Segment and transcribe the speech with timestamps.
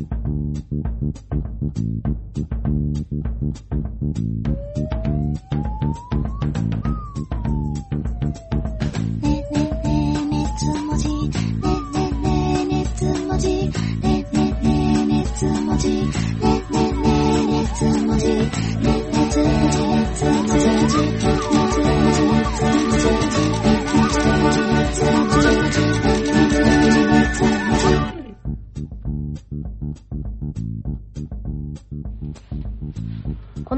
[0.00, 0.06] こ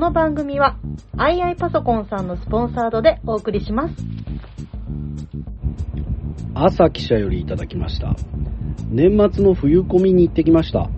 [0.03, 0.79] の番組は、
[1.15, 3.95] II パソコンさんのスポンサードでお送りします。
[6.55, 8.17] 朝記者よりいただきました。
[8.91, 10.91] 年末の冬コミに行ってきました。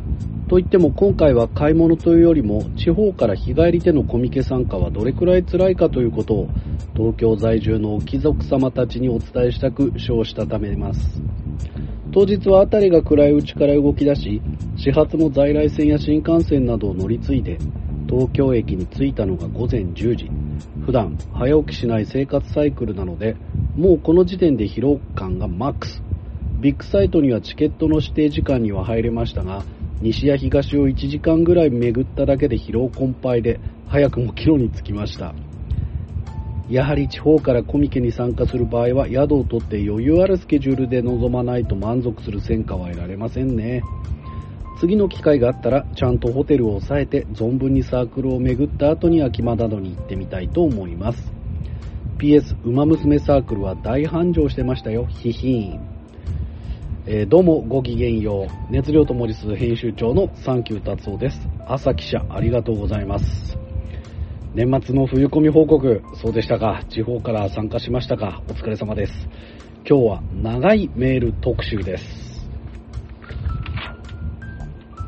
[0.48, 6.48] といっても今回は買い物というよりも地方から日帰りでのコミケ参加はどれくらい辛いかということを
[6.96, 11.20] 東京在住の貴族様たちにお伝えしたく称したためます。
[12.10, 14.40] 当日は辺りが暗いうちから動き出し、
[14.76, 17.58] 始発の在来線や新幹線などを乗り継いで、
[18.14, 20.30] 東京駅に着いたのが午前10時。
[20.86, 23.34] 普段早起きしない生活サイクルなので、
[23.76, 26.00] もうこの時点で疲労感がマックス。
[26.60, 29.64] ビッグサイトにはチケットの指定時間には入れましたが、
[30.00, 35.34] 西や東を1時間ぐらい巡っただけで疲労困憊で、早くも帰路に着きました。
[36.70, 43.82] やはり地方からコミケに参加する場合は宿を取って余裕あるスケジュールで臨まないと満足する戦果は得られませんね。
[44.78, 51.32] 次の機会があったらちゃんとホテルを抑えて存分にサークルを巡った後に秋葉などに行ってみたいと思います。
[52.18, 55.06] PS、ウマ娘サークルは大繁盛してましたよ。
[55.06, 55.94] ヒヒーン。
[57.06, 58.72] えーどうもごきげんよう。
[58.72, 61.38] 熱量とモリス編集長のサンキュー達夫です。
[61.66, 63.58] 朝記者ありがとうございます。
[64.54, 69.12] 年末の冬コミ報告、そうでしたか地方から参加しましたかお疲れ様です。
[69.86, 72.23] 今日は長いメール特集です。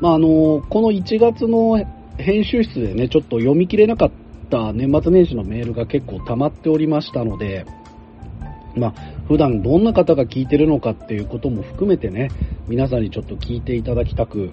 [0.00, 1.84] まあ、あの、この1月の
[2.18, 4.10] 編集室でね、ちょっと読み切れなかっ
[4.50, 7.66] た年末年始のメールが結構溜まっておりましたので、
[8.76, 8.94] まあ、
[9.26, 12.28] 普段どんな方が聞いてるのかっていうことも含めてね、
[12.68, 14.50] 皆さんにちょっと聞いていただきたく、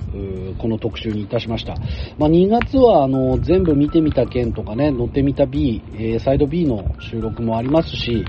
[0.58, 1.76] この特集にいたしました。
[2.18, 8.24] まあ、2月はあの全部見てみた件とかね、乗ってみた B、えーサイド B の収録もありますし、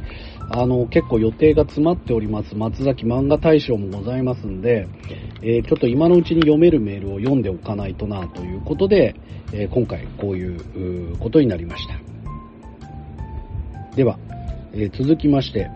[0.50, 4.88] あの結構予定が詰まっております松崎漫画大賞もございますんで、
[5.42, 9.14] えーちょっと今のうちに読めるメールを読んでおかないとなということで、
[9.52, 11.94] えー今回こういうことになりました。
[13.96, 14.18] では、
[14.72, 15.70] えー続きまして、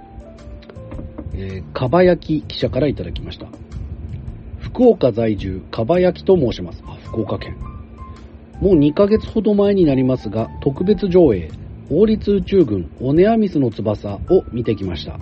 [1.35, 3.47] えー、かばやき記者からいただきました。
[4.59, 6.83] 福岡在住、かばやきと申します。
[6.87, 7.57] あ、福岡県。
[8.61, 11.51] もう2ヶ月ほど前になりますが、特別上映、
[11.91, 15.19] 王立宇宙軍オネアミスの翼を見てきました。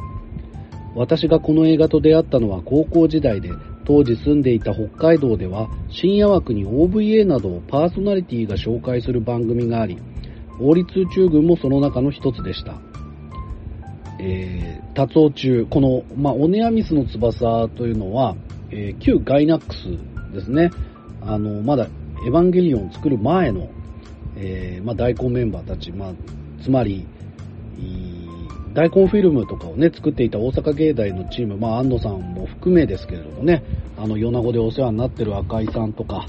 [0.97, 3.51] 私がこの映画と出会ったのは高校時代で、
[3.85, 9.99] 当時住んでいた北海道では深夜枠に OVA などをパーソナリティが紹介する番組があり、
[10.59, 12.81] 王立宇宙軍もその中の一つでした。
[14.19, 18.35] えー、達夫中、この、まあ、オネアミスの翼というのは、
[18.71, 20.71] えー旧ガイナックスですね。
[21.21, 21.85] あの、まだ
[22.27, 23.69] エヴァンゲリオンを作る前の、
[24.37, 26.13] えーまあ、大根メンバーたち、まあ、
[26.67, 27.07] つまり、
[28.75, 33.63] 大根フィルムとかをね、作っていた大阪芸大のチーム、まあ、安藤さんも含めですけれどもね、
[33.97, 36.27] あの、米子でお世話になってる赤井さんとか、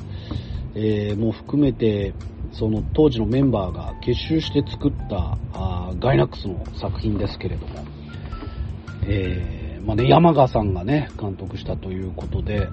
[0.75, 2.13] えーも含めて、
[2.51, 7.83] その当時のメンバーが結集して作ったあガイナックスの作品ですけれども、
[9.07, 12.69] えーまあね、山賀さんがね、監督したということで、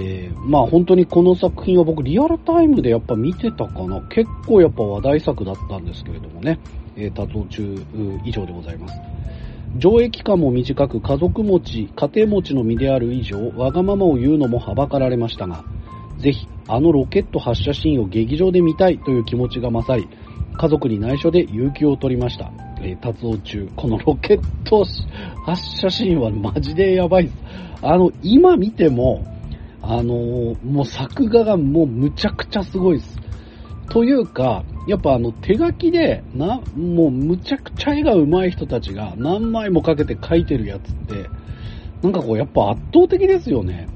[0.00, 4.00] えーまあ本当にこの作品は僕リアルタイムでやっぱ見てたかな。
[4.08, 6.58] 結構やっぱ話題作だったんですけれどもね、
[6.96, 7.84] えー、達夫中
[8.24, 8.94] 以上でございます。
[9.76, 15.64] 上映期間も短く家族持ち、家庭持ちの身である以上、わがままを言うのもはばかられましたが、
[16.18, 20.08] ぜひあのロケット発射シーンを劇場で見たいという気持ちが勝り、
[20.56, 22.52] 家族に内緒で有給を取りました。
[22.80, 24.84] えー、達夫中、このロケット
[25.44, 27.36] 発射シーンはマジでやばいです。
[27.82, 29.24] あの、今見ても、
[29.82, 33.18] あのーもう作画がもうむちゃくちゃすごいです。
[33.90, 41.28] というか、やっぱあの手書きで、な、もうむちゃくちゃ絵が上手い人たちが何枚もかけて描いてるやつって、
[42.02, 43.88] なんかこうやっぱ圧倒的ですよね。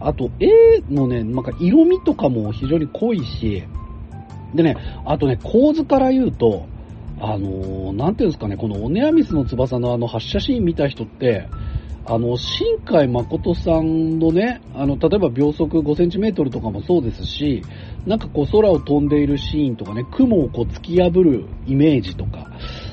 [0.00, 3.64] あと絵のね、なんか色味とかも非常に濃いし、
[4.54, 6.66] でね、あとね、構図から言うと、
[7.20, 11.48] あのーなんていうんですかね、このオネアミスの翼のあの発射シーン見た人って、
[12.08, 17.62] あの、新海誠さんのね、あの、例えば秒速5センチメートルとかもそうですし、
[18.06, 22.46] なんかこう空を飛んでいるシーンとかね、雲をこう突き破るイメージとか、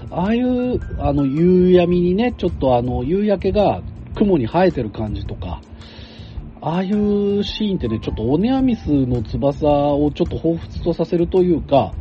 [0.09, 3.83] ああいう、あの、夕闇にね、ちょっとあの、夕焼けが
[4.15, 5.61] 雲に生えてる感じとか、
[6.59, 11.93] ああいうシーンってね、ちょっとオネアミスの翼をちょっと彷彿とさせるというか、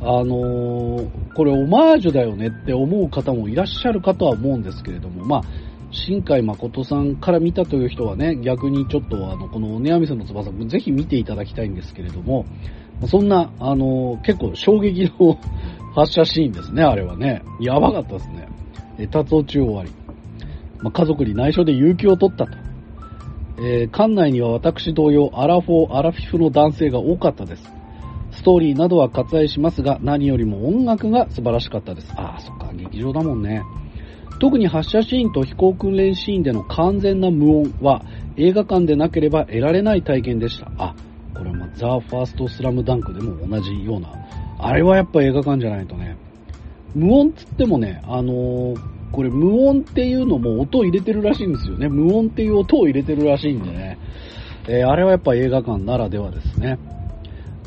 [0.00, 5.42] あのー、これオマージュだよねって思う方もいらっしゃるかとは思うんですけれども、まあ、
[5.92, 12.46] 新海誠さんから見たという人はね、逆にちょっとあの、このオネアミスの翼もぜひ見ていただきたいんですけれども、
[13.06, 15.38] そんな、あの、結構衝撃の
[15.94, 17.42] 発射シーンですね、あれはね。
[17.60, 18.48] やばかったですね。
[18.98, 19.90] え、達夫中終わり。
[20.80, 22.56] まあ、家族に内緒で有給を取ったと。
[23.58, 27.70] えー、館内には私同様、アラフォー、アラフィフの男性が多かったです。
[28.32, 32.12] ストーリーなどは割愛しますが、何よりも音楽が素晴らしかったです。
[32.16, 33.62] ああ、そっか、劇場だもんね。
[34.42, 38.02] 特に発射シーンと飛行訓練シーンでの完全な無音は
[38.36, 40.68] 映画館でなければ得られない体験でした。
[40.78, 40.96] あ、
[41.32, 44.08] これはザ・ファースト・スラムダンクでも同じような。
[44.58, 46.16] あれはやっぱ映画館じゃないとね。
[46.92, 48.76] 無音つってもね、あのー、
[49.12, 51.88] これ無音っていうのも音を入れてるらしいんですよね。
[51.88, 53.98] 無音っていう音を入れてるらしいんでね。
[54.66, 56.80] えー、あれはやっぱ映画館ならではですね。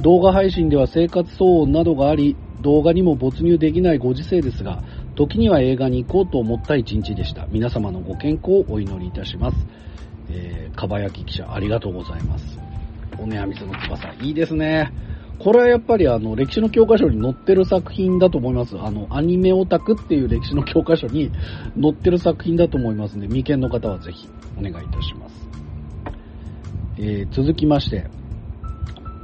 [0.01, 4.83] 動画配信では生活騒音などがあり、動画にも没入できないご時世ですが、
[5.15, 7.47] 時には映画に行こうと思った一日でした。
[7.49, 9.57] 皆様のご健康をお祈りいたします。
[10.29, 12.59] えー、かばやき記者ありがとうございます。
[13.17, 14.91] おねあみずの翼、いいですね。
[15.39, 18.77] これはやっぱりあの、歴史の教科書に載ってる作品だと思います。
[18.77, 21.31] あの、アニメオタクっていう歴史の教科書に
[21.81, 24.27] 載ってる作品だと思いますので、未見の方はぜひ
[24.57, 25.49] お願いいたします。
[26.97, 28.07] えー、続きまして、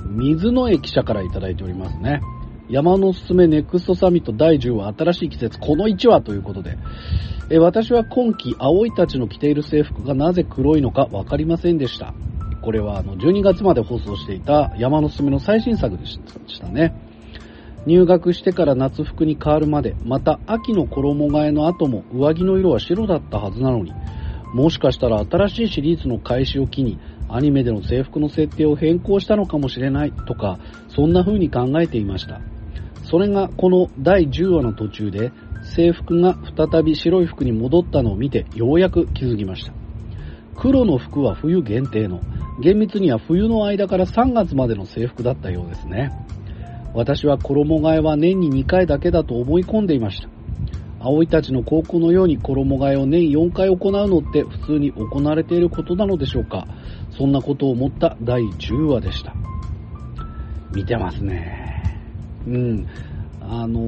[0.10, 2.22] 水の駅舎からいただいておりますね。
[2.72, 6.78] 山のすすめネクストサミット第10話新しい季節この1話ということで、
[7.50, 12.14] え私は今季葵たちの着ている制服がなぜ黒いのか分かりませんでした。
[12.62, 16.20] これはあの12月まで放送していた山のすすめの最新作でし
[16.62, 16.96] たね。
[17.86, 23.92] 入学してから夏服に変わるまで、また秋の衣替えの後も上着の色は白だったはずなのに、
[24.54, 30.58] もしかしたら新しいシリーズの開始を機にアニメでの制服の設定を変更したのかもしれないとか、
[30.88, 32.40] そんな風に考えていました。
[33.12, 35.34] それがこの第10話の途中で
[35.76, 39.74] 制服が再び白い服に戻ったのを見てようやく気づきました。
[40.56, 42.24] 黒の服は冬限定の、
[42.62, 46.14] 厳密には冬の間から3月までの制服だったようですね。
[46.94, 50.30] 私は衣替えは年に2回だけだと思い込んでいました。
[51.02, 56.68] 葵たちの高校のように衣替えを年4回行うのって普通に行われていることなのでしょうか
[57.10, 59.36] そんなことを思った第10話でした。
[60.74, 61.71] 見てますね。
[62.48, 62.88] うん。
[63.44, 63.80] あの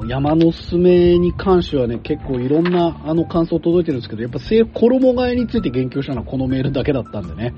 [0.00, 7.54] ー、山のすすめに関してはね、結構いろんなあの感想届いてるんですけど、やっぱ衣替えについて言及したのはこのメールだけだったんでね、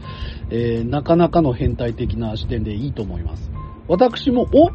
[0.50, 3.50] えー、なかなかの変態的な視点でいいと思います。
[3.86, 4.70] 私も、お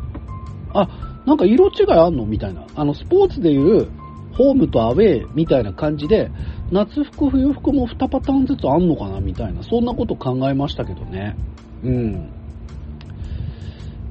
[0.74, 2.26] あ、なんか色違いあんの？
[2.26, 2.66] みたいな。
[2.76, 3.90] あの、スポーツでいう
[4.32, 6.32] ホームとアウェーみたいな感じで、
[6.72, 9.20] 夏服、冬服も2パターンずつあんのかな？
[9.20, 11.36] みたいな、そんなこと考えましたけどね。
[11.84, 12.30] うん。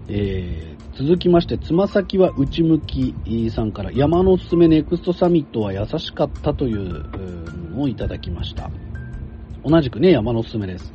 [0.09, 3.15] えー、続きまして、つま先は内向き
[3.51, 7.05] さんから、山のおすすめネクストサミットは優しかったという
[7.75, 8.71] のをいただきました。
[9.63, 10.95] 同じくね、山のおすすめです。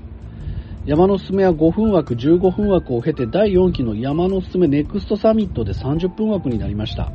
[0.88, 7.12] 山のすすめは5分枠、15分枠を経て第4期の山のすすめネクストサミットで30分枠になりました。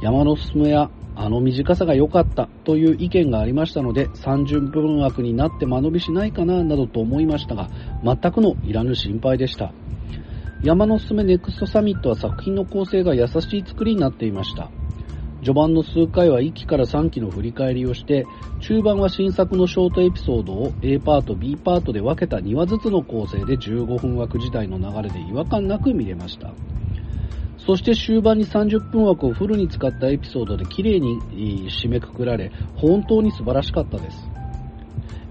[0.00, 7.68] 山のすすめはあの短さが良かったという意見がありましたので30分枠になって間延びしないかななどと思いましたが
[8.02, 9.74] 全くのいらぬ心配でした。
[10.62, 14.70] 山のすすめネクストサミットは作品の構成が優しい作りになっていました。
[15.40, 18.24] 序盤の数回は1期から3期の振り返りをして、
[18.60, 26.52] 中盤は新作のショートエピソードを A パート、B パートで分けた2話ずつの構成で15分枠自体の流れで違和感なく見れました。
[27.58, 31.18] そして終盤に30分枠をフルに使ったエピソードで綺麗に
[31.70, 34.30] 締めくくられ、本当に素晴らしかったです。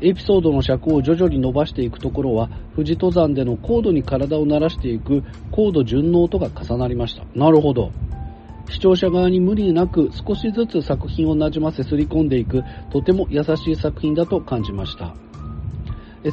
[0.01, 7.25] エピソードの尺を徐々に伸ばしていくところは、富士登山での高度に体を慣らしていく高度順応とが重なりました。
[7.35, 7.91] なるほど。
[8.71, 15.13] 視聴者側に無理なく少しずつ作品をなじませすり込んでいくとても優しい作品だと感じました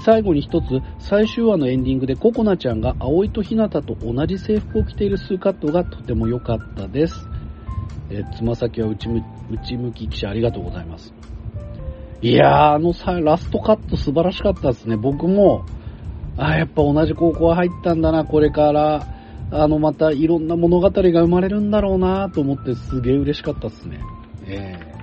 [0.04, 7.14] 最後に一つ最終話のエンディングでココナちゃんが葵とひなたと同じ制服を着ている数カットがとても良かったです
[8.36, 11.17] つま先は内向き記者ありがとうございます
[12.20, 15.64] いやーあのさラストカット素晴らしかったですね僕も
[16.36, 19.18] あやっぱ同じ高校入ったんだなこれから
[19.50, 24.00] あの、またいろんな物語が生まれるんだろうなと思ってすげえ嬉しかったっすね。
[24.46, 24.94] え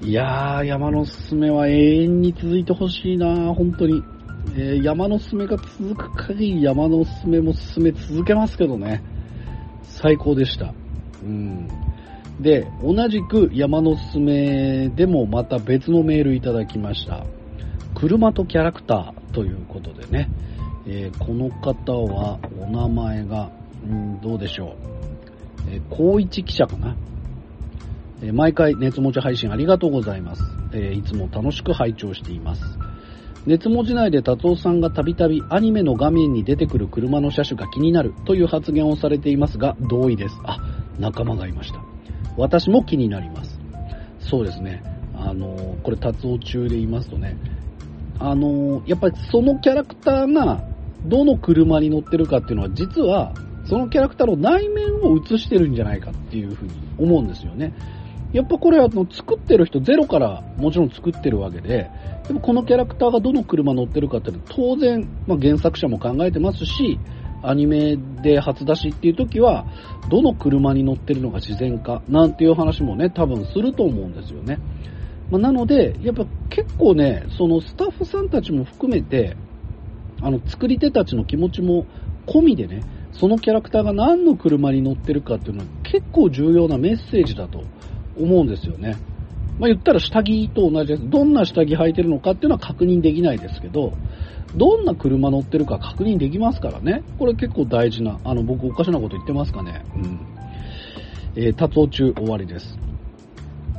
[0.00, 4.02] ー、いやー、山のすすめは永遠に続いてほしいな本当に。
[4.56, 9.02] えー、山のすすめが続く限り山のすすめも進め続けますけどね。
[9.82, 10.72] 最高でした。
[11.22, 11.68] うん。
[12.40, 17.24] で、同じく山のすすめでもまた別のメールいただきました。
[17.94, 20.28] 車とキャラクターということでね、
[20.86, 23.50] えー、この方はお名前が、
[23.84, 25.70] うん、どうでしょう。
[25.70, 26.96] えー、高一記者かな。
[28.22, 30.42] えー、毎回熱持ち配信ありがとうございます。
[30.74, 32.62] えいつも楽しく拝聴しています。
[33.44, 40.36] 熱文字内で達夫さんがたびたびアニメの画面に出てくる車の車種が気になるという発言をされていますが、同意です。
[40.44, 40.58] あ、
[40.98, 41.91] 仲間がいました。
[42.36, 43.58] 私も気になります。
[44.20, 44.82] そうですね。
[45.14, 47.36] あのこれ達夫中で言いますとね、
[48.18, 50.64] あのやっぱりそのキャラクターが
[51.04, 53.34] どの車に乗ってるかっていうのは実は
[53.64, 57.74] そのキャラクターの内面を映してるんじゃないかっていうふうに思うんですよね。
[58.32, 61.90] やっぱこれあの作ってる人ゼロからもちろん作ってるわけで、
[62.26, 66.98] でもこのキャラクターがどの車乗ってるかっていうのは当然、まあ、原作者も考えてますし、
[67.42, 69.66] アニメで初出しっていう時は、
[70.08, 74.58] どの車に乗ってるのが自然かなんていう話もね、多分すると思うんですよね。
[75.30, 79.36] まあ、なので、やっぱ結構ね、そのスタッフさんたちも含めて、
[80.20, 81.86] あの作り手たちの気持ちも
[82.26, 82.82] 込みでね、
[83.12, 87.64] そのキャラクターが何の車に乗ってるかっていうのは結構重要なメッセージだと
[88.18, 88.96] 思うんですよね。
[89.62, 91.08] まあ、言ったら下着と同じです。
[91.08, 93.92] どんな下着履いてるのかっていうのは確認できないですけど、
[94.56, 97.04] どんな車乗ってるか確認できますからね。
[97.16, 99.84] これ結構大事な、あの、僕おかしなこと言ってますかね。
[99.94, 100.18] うん。
[101.36, 102.76] えー、達夫中終わりです。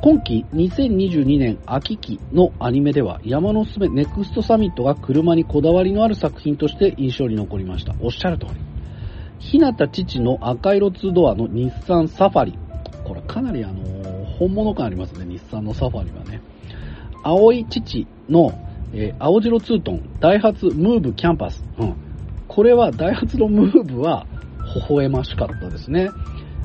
[0.00, 7.94] 今季2022年秋季のアニメでは山のすべネクストサミットが車にこだわりのある作品として印象に残りました。
[8.00, 8.52] おっしゃる通り。
[9.38, 12.58] 日向父の赤色2ドアの日産サファリ。
[13.04, 16.40] これかなりあのー、本物感ありますね、日産のサファリはね。
[17.22, 18.52] 青い父の、
[18.92, 21.64] えー、青白ツートン、ダイハツムーブキャンパス。
[21.78, 21.94] うん。
[22.48, 24.26] これは、ダイハツのムーブは、
[24.74, 26.10] 微笑ましかったですね。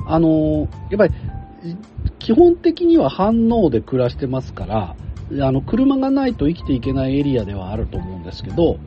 [0.05, 1.13] あのー、やっぱり、
[2.19, 4.95] 基本的には反応で暮らしてますから、
[5.45, 8.77] あの、車がないと生きていけないエリアではあると思うんですけど、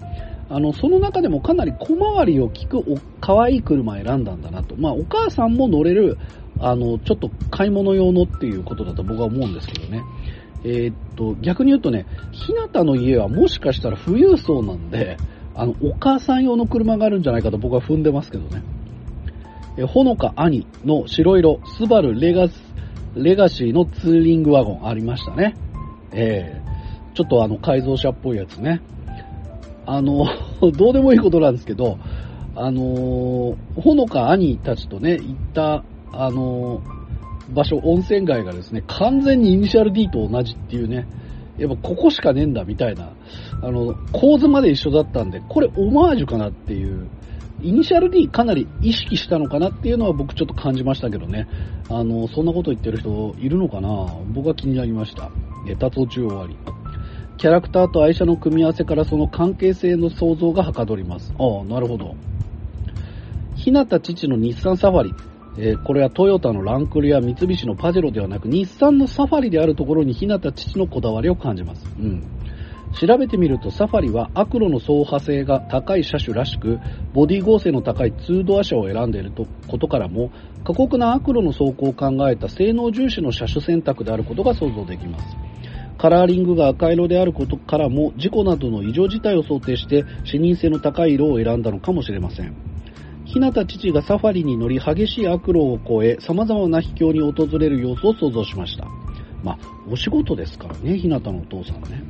[0.50, 4.76] あの、その中でもかなり小回りを利くお可愛い車を選んだんだなと。
[4.76, 6.18] まあ、お母さんも乗れる、
[6.62, 10.02] あの、ちょっと買い物用のっていうことだと僕は思うんですけどね。
[10.64, 15.16] えー、っと、逆に言うとね、日向の家はもしかしたら富裕層なんで、
[15.54, 18.62] あの、お母さん用の車があるんじゃないかと僕は踏んでますけどね。
[19.76, 22.54] えほのか兄の白色、スバルレガス、
[23.16, 25.54] レガシーのツーリングワゴンありましたね。
[26.12, 28.82] えー、ちょっとあの改造車っぽいやつね。
[29.86, 30.26] あの、
[30.76, 31.98] どうでもいいことなんですけど、
[32.54, 36.82] あのほのか兄たちとね、行った、あの
[37.52, 41.06] 場所、温泉街がですね、完全にイニシャル D と同じっていうね、
[41.58, 43.12] やっぱここしかねえんだみたいな、
[43.62, 47.08] あの、構図まで一緒だったんで、これオマージュかなっていう、
[47.60, 51.46] イニシャル D かなり意識したのかなっていうのは僕ちょっと感じましたけどね。
[51.88, 54.16] あの、そんなこと言ってる人いるのかな？
[54.32, 55.30] 僕は気になりました。
[55.68, 56.56] え、達夫中終わり。
[57.36, 61.32] キャラクターと愛車の組み合わせからその関係性の想像がはかどります。
[61.38, 62.16] ああ、なるほど。
[63.54, 65.14] 日向父の日産サファリ。
[65.58, 71.86] えー、これはトヨタのランクルや三菱のパジェロではなく日産のサファリであるところに日向父のこだわりを感じます。
[71.98, 72.22] うん。
[72.92, 76.78] 調べてみるとサファリはアクロの走破性が高い車種らしく、
[77.14, 79.32] ボディ剛性の高い2ドア車を選んでいる
[79.66, 80.30] ことからも、
[80.64, 85.36] 過酷なアクロの走行を考えた性能重視の車種選択であることが想像できます。
[85.98, 92.71] カラーリングが赤色であることからも、事故などの異常事態を想定して視認性の高い色を選んだのかもしれません。
[93.32, 98.86] 日向父がサファリに乗り激しい悪路を越え様々な秘境に訪れる様子を想像しました。
[99.42, 99.58] まあ、
[99.90, 102.04] お仕事ですからね、日向のお父さんね。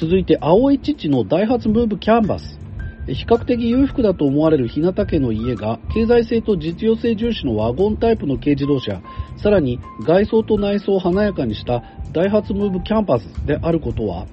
[0.00, 2.60] 続いて、青い父のダイハツムーブキャンバス。
[3.08, 9.02] 比較的裕福だと思われる日向家の家が、経済性と実用性重視のワゴンタイプの軽自動車、
[9.42, 14.26] さらに外装と内装を華やかにしたダイハツムーブキャンパスであることは、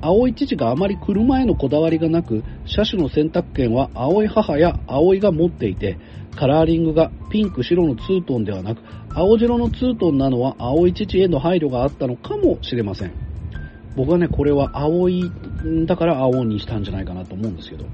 [0.00, 5.98] 青い父があまり車へのこだわりがなく、車種の選択権は青い母や青いが持っていて、
[6.36, 8.82] カラーリングがピンク、白のツートンではなく、
[9.14, 13.12] 青白のツートンなのは青い父への配慮があったのかもしれません。
[13.96, 15.30] 僕はね、これは青い、
[15.86, 17.86] だから青にしたんじゃないかなと思うんですけど、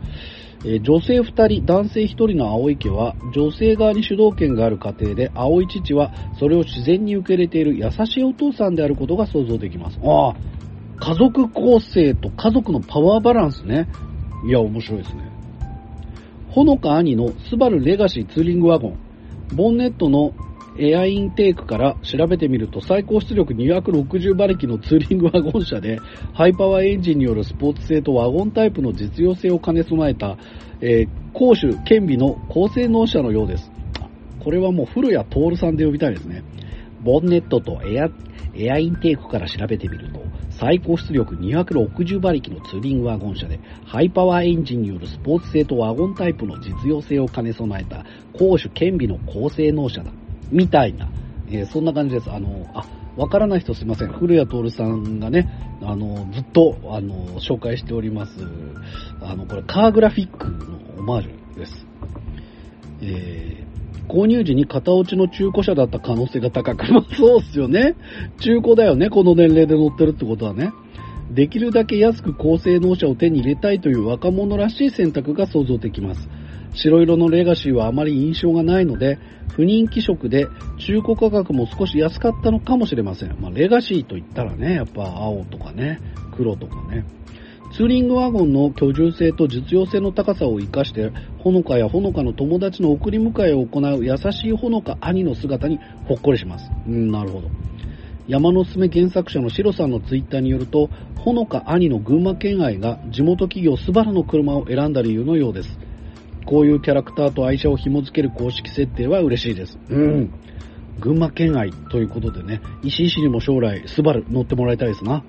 [0.64, 9.98] えー、女性2人、男性1人の青い家は、女性側に主導権がある家庭で、青い父はそれを自然に受け入れている優しいお父さんであることが想像できます。
[10.02, 10.34] ああ、
[11.02, 13.88] 家族構成と家族のパワーバランスね。
[14.46, 15.32] いや、面白いですね。
[16.48, 18.98] ほのか兄のスバルレガシーツーリングワゴン。
[19.52, 20.32] ボンネットの
[20.78, 25.98] エアインテークから調べてみると最高出力260馬力のツーリングワゴン車で
[26.32, 30.38] ハイパワーエンジンによるスポーツ性とワゴンタイプの実用性を兼ね備えた、
[30.80, 33.72] えー、攻守兼備の高性能車のようです。
[34.38, 36.42] これはもう古谷徹さんで呼びたいですね。
[37.02, 38.08] ボンネットとエア
[38.54, 40.21] エアインテークから調べてみると
[40.62, 50.12] 最高出力260馬力のツーリングワゴン車で、ハイパワーエンジンによるスポーツ性とワゴンタイプの実用性を兼ね備えた、攻守兼備の高性能車だ。
[50.52, 51.10] みたいな、
[51.48, 52.30] えー、そんな感じです。
[52.30, 54.12] あの、あ、わからない人すいません。
[54.12, 55.48] 古谷徹さんがね、
[55.82, 58.32] あの、ずっと、あの、紹介しております、
[59.20, 61.86] あの、これ、カーグラフィックのオマージュです。
[63.00, 63.71] えー、
[64.08, 67.94] 購入時に型落ちの中古車だった可能性が高く、まあそうっすよね。
[68.40, 70.72] 中古だよね、この年齢で乗ってるってことはね。
[71.30, 76.28] できるだけ安く高性能車を手に入れたいという若者らしい選択が想像できます。
[76.74, 79.18] 白色のレガシーはあまり印象がないので、
[79.54, 80.46] 不人気色で
[80.78, 83.36] 中古価格も少し安かったのかもしれません。
[83.40, 86.00] まあ、レガシーと言ったらね、やっぱ青とかね、
[86.36, 87.04] 黒とかね。
[87.72, 96.70] ツーリングワゴンの居住性と実用性の高さを生かして、ほのかやほのかの友達の送り迎えを行う優しいほのか兄の姿にほっこりします。
[96.86, 97.50] うん、なるほど。
[98.28, 105.78] 山のすめ原作者のシロさんのツイッターによると、ほのか兄の群馬県愛が地元企業スバルの車を選んだ理由のようです。
[106.44, 109.78] こういうキャラクターと愛車を紐付ける公式設定は嬉しいです。
[109.88, 110.30] うん。
[111.00, 115.24] 群馬県愛ということでね、石井市にも将来、スバル乗ってもらいたいですな。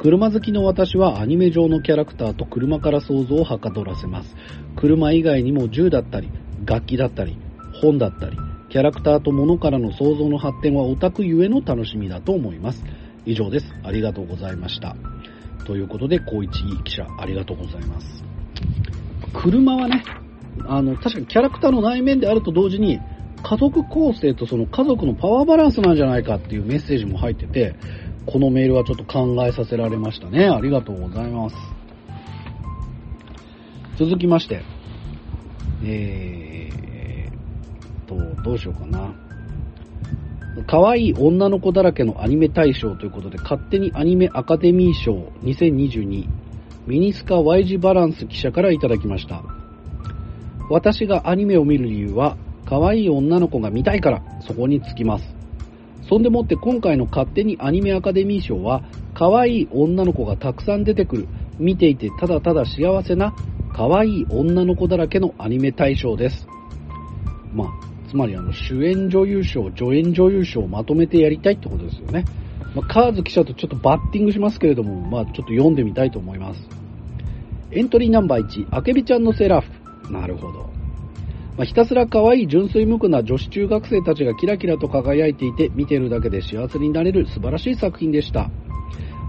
[0.00, 4.34] 車好きの私はアニメ上のキャラクターと車から想像をはかどらせます。
[4.74, 6.30] 車以外にも銃だったり、
[6.64, 7.36] 楽器だったり、
[7.82, 8.38] 本だったり、
[8.70, 12.82] キャラクターと物からの想像の発展はオタクゆえの楽しみだと思います。
[13.26, 13.66] 以上です。
[13.82, 14.96] ありがとうございました。
[15.66, 16.50] ということで、高一
[16.82, 18.24] 記者、ありがとうございます。
[19.34, 20.02] 車はね、
[20.66, 23.00] あの、確かにキャラクターの内面であると同時に、
[23.42, 27.74] 家族構成とその家族のパワーバランスなんじゃないかっていうメッセージも入ってて、
[28.26, 30.48] このメールはちょっと考えさせられましたね。
[30.48, 31.56] ありがとうございます。
[33.96, 34.62] 続きまして、
[35.84, 39.14] えーと、どうしようかな。
[40.66, 46.26] 可愛い女の子だらけのアニメ大賞ということで、勝手にアニメアカデミー賞2022
[46.86, 49.42] ミニスカ Y 字バランス記者からいただきました。
[50.70, 55.39] 私がアニメを見る理由は、可愛い女の子が見たいから、そこにつきます。
[56.10, 58.82] そんでもって今回の勝手にアニメアカデミー賞は、
[59.14, 61.28] 可愛い女の子がたくさん出てくる、
[61.60, 63.32] 見ていてただただ幸せな、
[63.72, 66.48] 可愛い女の子だらけのアニメ大賞です。
[67.54, 67.68] まあ、
[68.08, 72.24] つまりあの、主演女優賞、助演女優賞をまとめてやりたいってことですよね。
[72.74, 76.68] まあ、カーズ記者とちょっとバッティングしますけれども、まあ、ちょっと読んでみたいと思います。
[77.70, 80.12] エントリーナンバー1、あけびちゃんのセーラー服。
[80.12, 80.69] なるほど。
[81.56, 88.50] まあ、ひたすら可愛い純粋無垢な女子中学生たちがキラキラと輝いていて、見てるだけで幸せになれる素晴らしい作品でした。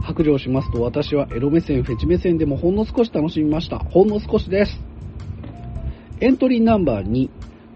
[0.03, 3.79] 白状しますと私はエロ目線、フェチ目線でもほんの少し楽しみました。
[3.79, 4.81] ほんの少しです。
[6.19, 7.29] エントリーナンバー2、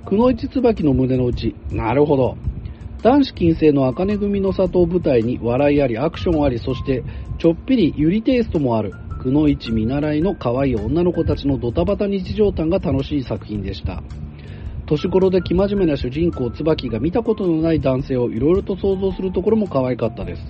[0.05, 1.55] くのいち椿の胸の内。
[1.71, 2.37] なるほど。
[3.03, 7.03] 男子禁制の茜組の里を舞台に笑いあり、アクションあり、そして
[7.37, 14.03] ちょっぴりゆりテイストもあるくのいち見習いの可愛い女の子たちのドタバタ日常感が楽しい作品でした。
[14.85, 20.41] 年頃で生真面目な主人公椿が見たことのない男性をいろいろと想像するところも可愛かったです。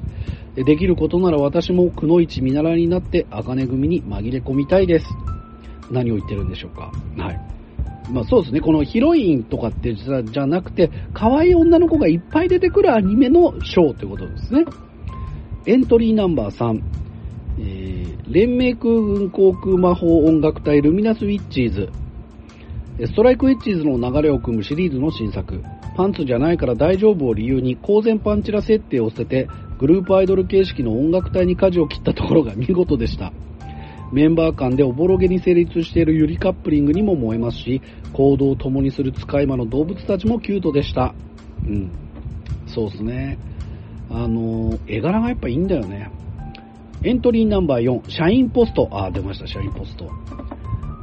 [0.55, 5.05] できることなら私もくのいち見習いになって茜組に紛れ込みたいです。
[5.91, 6.91] 何を言ってるんでしょうか。
[7.17, 7.39] はい。
[8.11, 14.65] まあそうですね、このヒロインとかってじゃなくて、可愛い女の子がいっぱい出てくるアニメのショーということですね。
[15.65, 16.81] エントリーナンバー3、
[17.59, 21.89] えー、連盟空軍航空魔法音楽隊ルミナスウィッチーズ。
[22.97, 25.61] ストライクウィッチーズの流れを組むシリーズの新作。
[25.97, 29.47] パンツじゃないから大丈夫を理由に公然パンチラ設定を捨てて、
[29.79, 33.33] グループアイドル形式の音楽隊に舵を切ったところが 見事でした。
[34.13, 37.81] メンバー間でおぼろげに成立しているユリカップリングにも燃えますし、
[38.13, 41.15] 行動を共にする使い魔の動物たちもキュートでした。
[41.67, 41.91] うん。
[42.67, 43.39] そうですね。
[44.09, 46.11] あの、絵柄がやっぱいいんだよね。
[47.03, 48.87] エントリーナンバー4、シャインポスト。
[48.91, 50.09] あ、出ました、シャインポスト。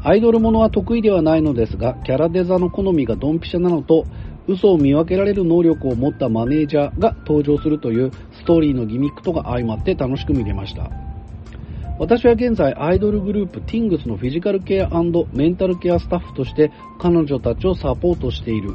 [0.05, 4.05] アイドルものは得意ではないのですが、キャラデザの好みがドンピシャなのと、
[4.49, 10.91] 嘘を見分けられる能力を持ったマネージャーが登場するというストーリーのギミックとが相まって楽しく見れました。
[12.01, 14.89] 私は現在アイドルグループ TINGS のフィジカルケア
[15.33, 18.75] メンタルケアスタッフとして彼女たちをサポートしている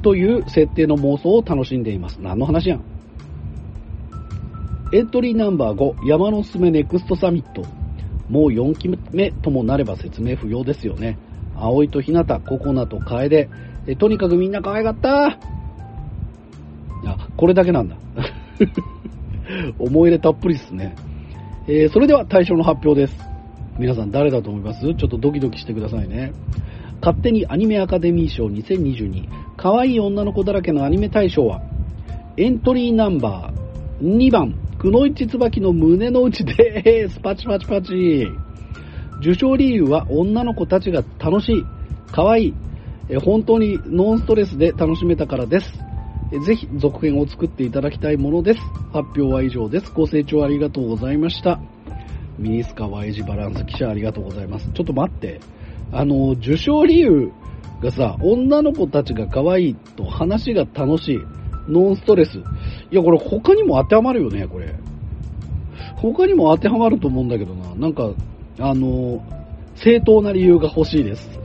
[0.00, 2.22] という設定の妄想を楽しんでいます。
[2.22, 2.84] 何の話やん。
[4.94, 7.83] エントリーナンバー5山のすすめネクストサミット。
[8.28, 11.18] もう4期目ともなれば説明不要ですよね。
[11.56, 13.48] 葵と日向、ココナと楓。
[13.86, 15.38] えとにかくみんな可愛かったあ、
[17.36, 17.96] これだけなんだ。
[19.78, 20.94] 思い入れたっぷりっすね。
[21.68, 23.18] えー、それでは対象の発表です。
[23.78, 24.80] 皆さん誰だと思います？
[24.80, 26.32] ちょっとドキドキしてくださいね。
[27.00, 31.60] 勝手にアニメアカデミー賞2022可愛い女の子だらけのアニメ大賞は
[32.38, 34.54] エントリーナンバー2番
[34.84, 37.18] くのいち椿の胸の内でーす。
[37.18, 38.26] パチパチパチ。
[39.20, 41.64] 受賞理由は女の子たちが楽しい、
[42.12, 42.54] 可愛い、
[43.08, 45.72] え本当にノンストレスで楽しめたからです。
[46.34, 48.60] えぜひ続編を作っていただきたいものです。
[48.92, 49.90] 発表は以上です。
[49.90, 51.62] ご清聴ありがとうございました。
[52.38, 54.70] ミニスカ Y 字バランス記者ありがとうございます。
[54.74, 55.40] ちょっと待って。
[55.92, 57.32] あの、受賞理由
[57.80, 61.20] がさ、女の子たちが可愛いと話が楽しい、
[61.68, 62.38] ノンストレス。
[62.38, 62.42] い
[62.90, 64.74] や、これ他にも当てはまるよね、これ。
[65.96, 67.74] 他にも当てはまると思うんだけどな。
[67.74, 68.10] なんか、
[68.58, 69.24] あの、
[69.76, 71.40] 正当な理由が欲しいです。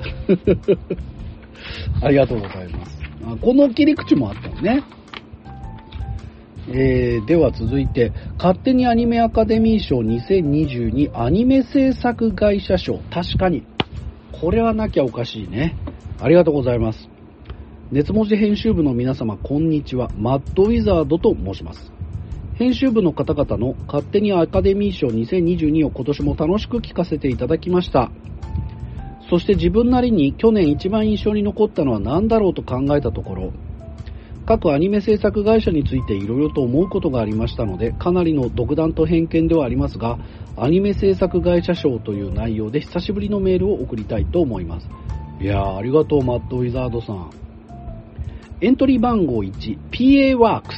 [2.02, 3.00] ありがとうございます。
[3.42, 4.84] この切り口もあったのね。
[6.72, 13.00] えー、では続いて、勝手にアニメアカデミー賞2022アニメ制作会社賞。
[13.12, 13.64] 確かに。
[14.40, 15.76] これはなきゃおかしいね。
[16.22, 17.10] ありがとうございます。
[17.92, 20.12] 熱文字編集部の皆様、こんにちは。
[20.16, 21.92] マッドウィザードと申します。
[22.54, 28.12] 編集部の方々の勝手にアカデミー賞2022を今年も楽しく聞かせていただきました。
[29.28, 33.54] そして自分なりに去年一番印象に残ったのは何だろうと考えたところ、
[34.46, 40.20] 各アニメ制作会社についていろいろと思うことがありましたので、かなりの独断と偏見ではありますが、
[40.56, 44.88] アニメ制作会社賞という内容で久しぶりのメールを送りたいと思います。
[45.42, 47.49] いやー、ありがとう、マッドウィザードさん。
[48.62, 50.78] エントリー番号1、PA ワークス。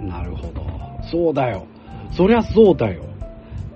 [0.00, 0.64] なるほど。
[1.10, 1.66] そうだよ。
[2.12, 3.04] そりゃそうだよ。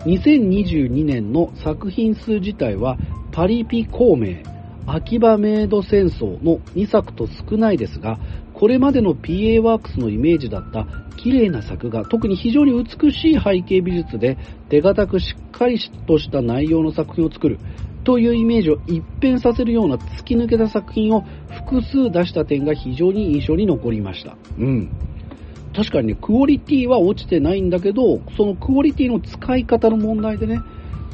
[0.05, 2.97] 2022年の作品数自体は、
[3.33, 4.37] パリピ孔明、
[4.87, 8.21] 秋葉メイド戦争の2作と少ないですが、
[8.55, 10.87] これまでの PA ワークスのイメージだった
[11.17, 17.59] 綺麗な作画、特に非常に美しい背景美術で手堅くしっかりとした内容の作品を作る
[18.11, 24.37] というイメージを一変させるような突き抜けた作品を複数出した点が非常に印象に残りました。
[24.59, 24.91] うん。
[25.73, 30.61] 確かにね、クオリティは落ちてないんだけど、そのクオリティの使い方の問題でね、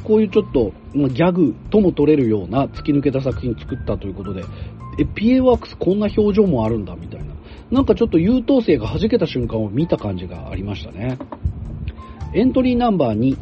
[0.03, 4.43] こういうちょっとまあギャグとも取れるような突き抜けた作品作ったということで、
[4.97, 7.27] え、PA ワークスこんな表情もあるんだみたいな。
[7.69, 11.19] なんかちょっと優等生が弾けた瞬間を見た感じがありましたね。
[12.33, 13.37] エントリーナンバー2、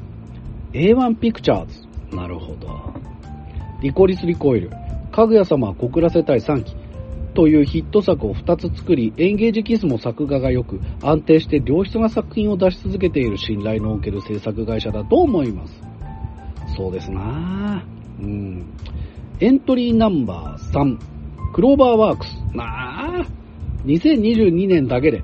[0.74, 1.88] A1 ピクチャーズ。
[2.14, 2.95] なるほど。
[3.86, 4.72] リコリスリコイル、
[5.12, 6.76] かぐや様は告らせたい3期
[7.36, 15.84] というヒット作を2つ作り、エンゲージキスも作画が良く、安定して良質な作品を出し続けている信頼のおける制作会社だと思います。
[16.76, 17.86] そうですな。
[18.20, 18.66] うん。
[19.40, 20.98] エントリーナンバー3、
[21.54, 22.32] クローバーワークス。
[22.56, 23.86] なぁ。
[23.86, 25.22] 2022年だけで。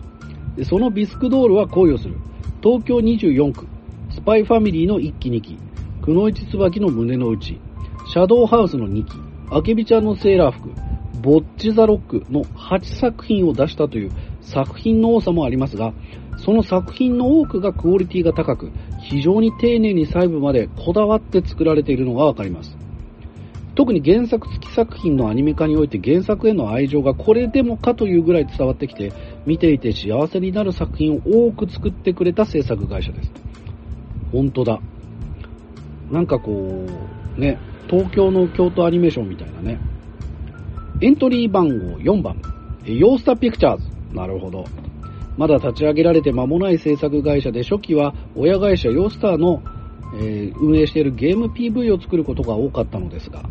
[0.55, 2.13] でそのビスクドールは恋をする。
[2.61, 3.65] 東京24区、
[4.11, 5.57] スパイファミリーの1期2期、
[6.03, 7.59] くのいち椿の胸の内、
[8.11, 9.13] シャドウハウスの2期、
[9.49, 10.71] あけびちゃんのセーラー服、
[11.21, 15.93] ボッチザロックの8作品を出したという作品の多さもありますが、
[16.35, 22.77] その作品の多くがクオリティが高く、非常に丁寧に細部までこだわって作られているのがわかります。
[23.75, 29.13] 特に原作付き作品のアニメ化において原作への愛情がこれでもかというぐらい伝わってきて、
[29.45, 33.31] 見ていて幸せになる作品を多く作ってくれた制作会社です。
[34.33, 34.81] 本当だ。
[36.11, 37.57] なんかこう、ね、
[37.91, 39.77] 東京の京都アニメーションみたいなね。
[41.01, 42.41] エントリー番号4番、
[42.85, 43.89] えヨースタピクチャーズ。
[44.15, 44.63] なるほど。
[45.35, 49.61] まだ立ち上げられて間もない制作会社で初期は親会社ヨースターの、
[50.15, 53.43] えー運営しているゲーム PV を作ることが多かったのですが、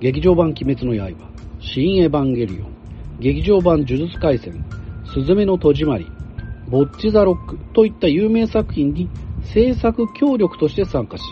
[0.00, 1.14] 劇場版鬼滅の刃、
[1.60, 2.72] 新エヴァンゲリオン、
[3.20, 4.64] 劇場版呪術廻戦、
[5.12, 6.06] すずめの戸締まり、
[6.68, 9.10] ボッチザロックといった有名作品に
[9.42, 11.24] 制作協力として参加し、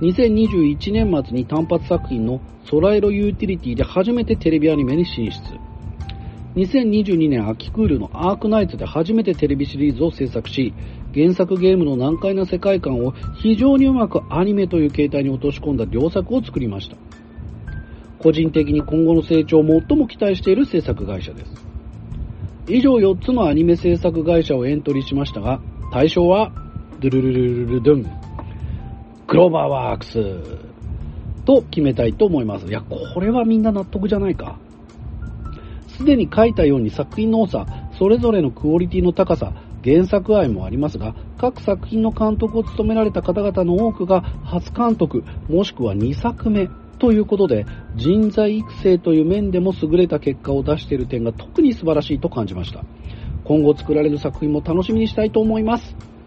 [0.00, 5.40] 2021年末に単発作品のソラエロユーティリティで初めてテレビアニメに進出。
[6.54, 10.72] 2022年秋クールのアークナイツで初めてテレビシリーズを制作し、
[11.14, 16.96] 原作ゲームの難解な世界観を非常にうまくアニメという形態に落とし込んだ良作を作りました。
[18.20, 21.66] 個人的に今後の成長を最も期待している制作会社です。
[22.68, 25.60] 以上4つのアニメ制作会社をエントリーしましたが、
[25.92, 26.52] 対象は、
[27.00, 28.27] ドゥルルルルルドゥン、
[29.28, 32.66] クローバーワークスと決めたいと思います。
[32.66, 34.58] いや、これはみんな納得じゃないか。
[35.86, 37.66] すでに書いたように作品の多さ、
[37.98, 39.52] それぞれのクオリティの高さ、
[39.84, 52.82] 原作愛もありますが、各作品の監督を務められた方々の多くが初監督、もしくは2作目ということで、人材育成という面でも優れた結果を出している点が特に素晴らしいと感じました。
[53.44, 56.17] 今後作られる作品も楽しみにしたいと思います。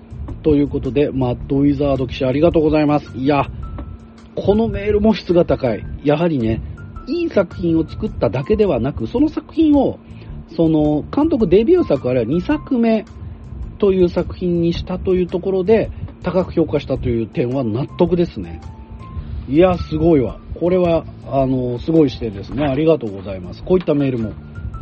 [0.43, 3.17] ということで、マッドウィザード記者ありがとうございます。
[3.17, 3.45] いや、
[4.35, 5.85] このメールも質が高い。
[6.03, 6.61] やはりね、
[7.07, 9.99] いい作品を作っただけではなく、その作品を、
[10.55, 13.05] その、監督デビュー作あるいは2作目
[13.77, 15.91] という作品にしたというところで、
[16.23, 18.61] 高く評価したという点は納得ですね。
[19.49, 20.39] いや、すごいわ。
[20.59, 22.65] これは、あの、すごい視点ですね。
[22.65, 23.63] ありがとうございます。
[23.63, 24.33] こういったメールも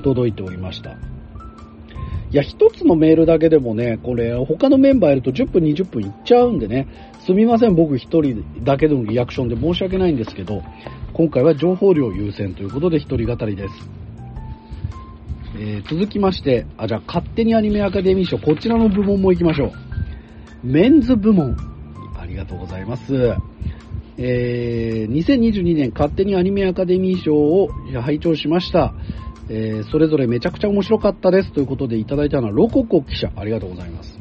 [0.03, 0.97] 届いておりました。
[2.31, 6.87] いや、一つのメールだけでもね、これ、他のメンバーいると10分、20分いっちゃうんでね、
[7.25, 10.61] すみません、僕一人だけのリアクションで申し訳ないんですけど、
[11.13, 13.73] 今回は情報量優先ということで一人語りです。
[15.57, 19.71] えー、続きまして、あ、じゃあ勝手にアニメアカデミー賞、こちらの部門も行きましょう。
[20.63, 21.57] メンズ部門。
[22.15, 23.33] ありがとうございます。
[24.17, 27.69] えー、2022年勝手にアニメアカデミー賞を
[28.01, 28.93] 拝聴しました。
[29.49, 33.31] えー、それぞれめちゃくちゃ面白かったですということでいただいたのはロココ記者。
[33.35, 34.19] ありがとうございます。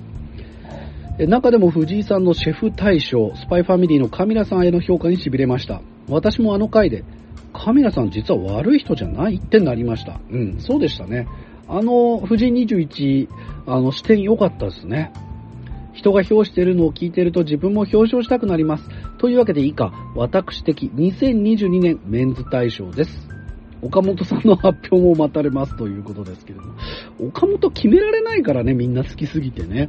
[1.18, 5.82] 中でも藤井さんのシェフ大賞、スパイファミリーのカミラさんへの評価に痺れました。
[6.08, 7.04] 私もあの回で、
[7.52, 10.20] カミラさん実は悪い人じゃないってなりました。
[10.30, 11.26] うん、そうでしたね。
[11.66, 13.28] あの、藤井21、
[13.66, 15.12] あの、視点良かったですね。
[15.92, 18.88] 人が表しているのを聞いていると自分も表彰したくなります。
[19.18, 23.37] というわけで以下、私的2022年メンズ大賞です。
[23.82, 26.74] 岡本さんの発表も待たれますということですけれども。
[27.20, 29.88] 岡本決められないからね、みんな好きすぎてね。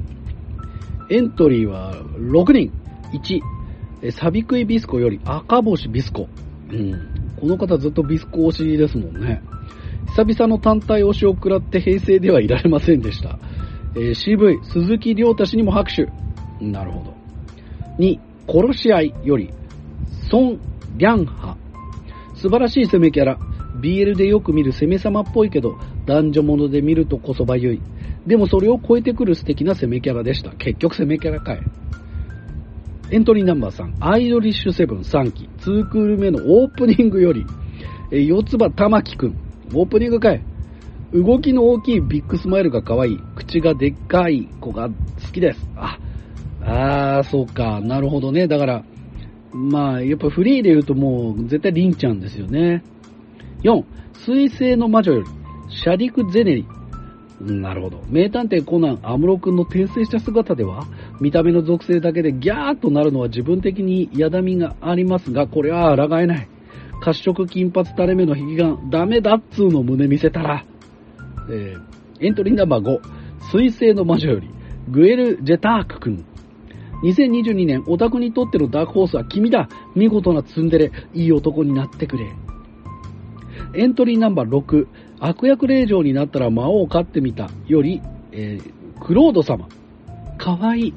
[1.10, 2.72] エントリーは6人。
[3.12, 6.28] 1、サビクイビスコより赤星ビスコ。
[6.72, 6.94] うん。
[7.40, 9.42] この方ずっとビスコ推しですもんね。
[10.16, 13.40] 久々の単体推しを食らって平成ではいられませんでした。
[13.96, 16.08] えー、CV、鈴木亮太氏にも拍手。
[16.64, 17.14] なるほど。
[17.98, 19.52] 2、殺し合いより、
[20.32, 20.58] 孫
[20.98, 21.58] リャンハ。
[22.36, 23.40] 素晴らしい攻めキャラ。
[23.82, 27.82] BL でよく見る攻め様っぽいけど、男女物で見るとこそばゆい。
[28.28, 30.52] でもそれを超えてくる素敵な攻めキャラでした。
[30.52, 31.62] 結局攻めキャラかい。
[33.12, 37.46] エントリーナンバー3、アイドリッシュセブン3期、2クール目のオープニングより、
[38.12, 39.38] え四つ葉玉木くん、
[39.74, 40.44] オープニングかい。
[41.12, 43.20] 動きの大きいビッグスマイルが可愛い。
[43.36, 44.96] 口がでっかい子が好
[45.32, 45.68] きです。
[45.76, 46.00] あ、
[46.62, 47.82] あー、そうか。
[47.82, 48.48] なるほどね。
[48.48, 48.84] だから、
[49.52, 52.84] まあ、やっぱフリーで言うともう絶対リンちゃんですよね。
[53.64, 53.84] 4、
[54.26, 55.28] 水星の魔女より、
[55.70, 56.68] シャリク・ゼネリ。
[57.42, 58.02] なるほど。
[58.10, 60.86] 名探偵コナン、アムロ君の転生した姿では、
[61.22, 66.48] 見た目の属性だけでギャーっとなるのは自分的に嫌だみがありますが、これは抗えない。
[67.02, 70.66] 褐色金髪垂れ目の引き眼、ダメだっつーの胸見せたら。
[71.50, 73.00] えー、エントリーナンバー5、
[73.52, 74.50] 水星の魔女より、
[74.90, 76.26] グエル・ジェターク君。
[77.04, 82.26] 2022年、オタクにとってのダークホースは君だ見事なツンデレ、いい男になってくれ。
[83.74, 84.88] エントリーナンバー6、
[85.20, 89.68] 悪役令嬢になったら魔王を飼ってみたより、えー、クロード様。
[90.38, 90.94] かわいい。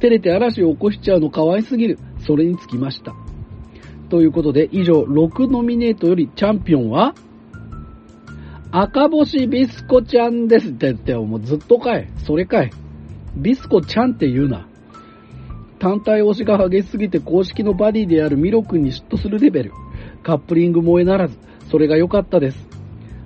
[0.00, 1.98] 照れて嵐を起こしちゃうのかわいすぎる。
[2.26, 3.14] それにつきました。
[4.08, 7.14] ということで、以上、6ノミネートよりチャンピオンは、
[8.70, 12.08] 赤星ビスコちゃんですって言ってもうずっとかい。
[12.18, 12.70] それかい。
[13.36, 14.66] ビスコちゃんって言うな。
[15.78, 19.72] 単体推しが激しすぎて公式のバディであるミロ君に嫉妬するレベル。
[20.22, 21.38] カップリング萌えならず、
[21.70, 22.68] それが良かったです。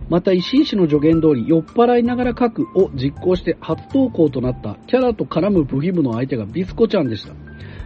[0.09, 7.33] また石井氏の助言通り、酔っ払いながら書くを実行して初投稿となったキャラと絡むブヒムの相手がビスコちゃんでした。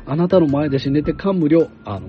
[0.07, 1.69] あなたの前で死ねて感無量。
[1.85, 2.09] あの、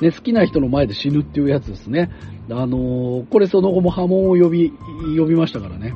[0.00, 2.10] ね、好きな人の前で死ぬっていうやつですね。
[2.50, 4.72] あの、これその後も波紋を呼び、
[5.18, 5.94] 呼びましたからね。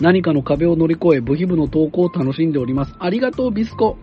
[0.00, 2.94] 何かの壁を乗り越え、部品部の投稿を楽しんでおります。
[2.98, 3.96] ありがとう、ビスコ。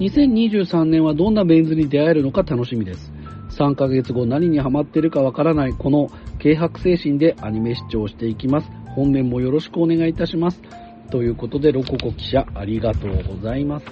[0.00, 3.11] 2023年はどんなメンズに出会えるのか楽しみです。
[3.52, 8.70] 3ヶ月後何にハマってるかわからないこの軽薄精神でアニメ視聴していきます。
[8.94, 10.60] 本年もよろしくお願いいたします。
[11.10, 13.86] ということで、ロココ記者、ありがとうございます。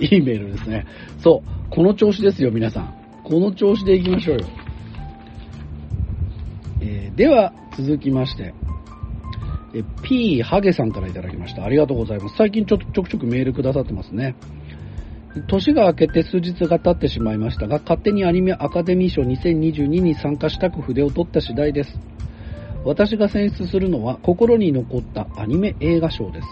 [0.00, 0.86] いいメールですね。
[1.18, 2.94] そう、この調子ですよ、皆さん。
[3.22, 4.46] この調子でいきましょうよ。
[6.80, 8.54] えー、では、続きまして、
[9.74, 11.64] え、P ハゲさんからいただきました。
[11.64, 12.36] ありがとうございます。
[12.36, 14.36] 最近ちょちょくちょくメールくださってますね。
[15.42, 21.98] 年が明けて数日が経ってしまいましたが、勝手にアニメアカデミー賞2022に参加したく筆を取った次第です。
[22.84, 26.46] 私が選出するのは心に残ったアニメ映画賞です。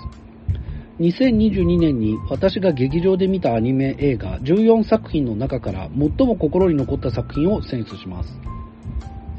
[0.98, 8.38] 2022年に私が劇場で見たアニメ映画14作品の中から最も心に残った作品を選出します。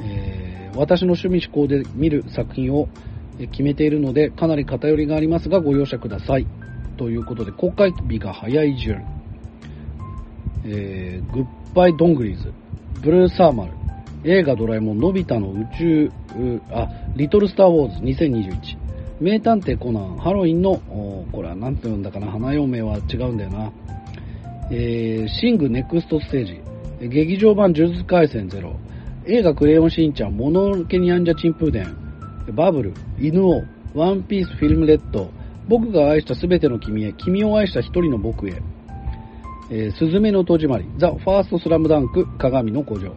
[0.02, 2.88] えー、私の趣味思考で見る作品を
[3.52, 6.48] 決めているのでかなり偏りがありますがご容赦ください。
[6.98, 9.04] ということで公開日が早い順、
[10.66, 12.54] えー、グッバイドングリーズ、
[13.02, 13.72] ブルーサーマル、
[14.24, 16.12] 映画ドラえもんのび太の宇宙、
[16.72, 18.78] あ、リトルスターウォーズ2021、
[19.20, 20.78] 名探偵コナン、ハロウィンの、
[21.32, 23.72] これは何て言うんだかな、花嫁は違うんだよな。
[24.72, 26.62] えー、シングネクストステージ、
[27.10, 28.76] 劇場版呪術廻戦ゼロ、
[29.26, 31.98] 映画クレヨンしんちゃん、モノノケニャンジャチンプーデン、
[32.54, 35.30] バブル、犬王、 ONE PIECE FILM RED、
[35.68, 38.62] 僕が愛したすべての君へ、君を愛した一人の僕へ、
[39.76, 43.16] えー、すずめの戸締まり、 THE FIRST SLAM DUNK、かがみの孤城。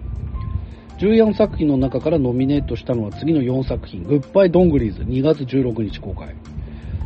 [0.98, 6.34] 14作品の中からノミネートしたのは次の4作品、グッバイ、ドン・グリーズ、2月16日公開。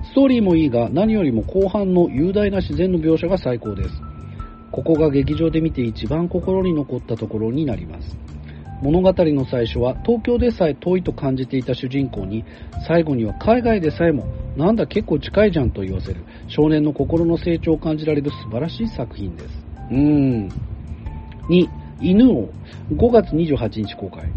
[0.04, 4.00] ストーリーもいいが、何よりも後半の雄大な自然の描写が最高です。
[4.70, 8.16] ここが劇場で見て一番心に残ったところになります。
[8.82, 12.44] 物語の最初は東京でさえ遠いと感じていた主人公に
[12.86, 19.66] 最後には海外でさえもなんだ結構近いじゃんと言わせる少年の心の成長を感じられる素晴らしい作品です。
[19.90, 20.48] うーん。
[21.48, 21.68] 2、
[22.00, 22.52] 犬王
[22.92, 24.32] 5月28日公開。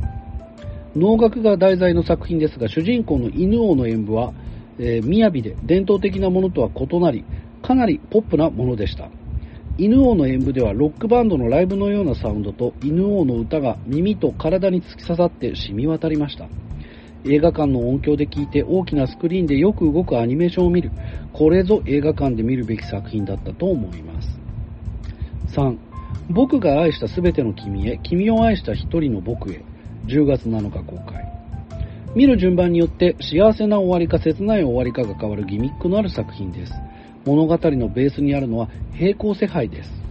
[0.96, 4.34] 能楽が題材の作品ですが主人公の犬王の演舞は、
[4.78, 7.26] えー、雅で伝統的なものとは異なり
[7.64, 9.10] かなりポップなものでした。
[9.76, 16.48] 犬王の演舞ではロックバンドのライブのようなサウンドと犬王の歌が耳と体に突き刺さって染み渡りました。
[17.26, 20.92] 映画館の音響で聞いて大きなスクリーンでよく動くアニメーションを見る。
[21.32, 24.40] これぞ映画館で見るべき作品だったと思います。
[25.48, 25.78] 3、
[26.30, 29.64] 僕が愛したすべての君へ、君を愛した一人の僕へ、
[30.06, 31.26] 10月7日公開。
[32.16, 36.74] 見る順番によって幸せな終わりか切ない終わりかが変わるギミックのある作品です。
[37.26, 40.04] 物語のベースにあるのは平行世界です。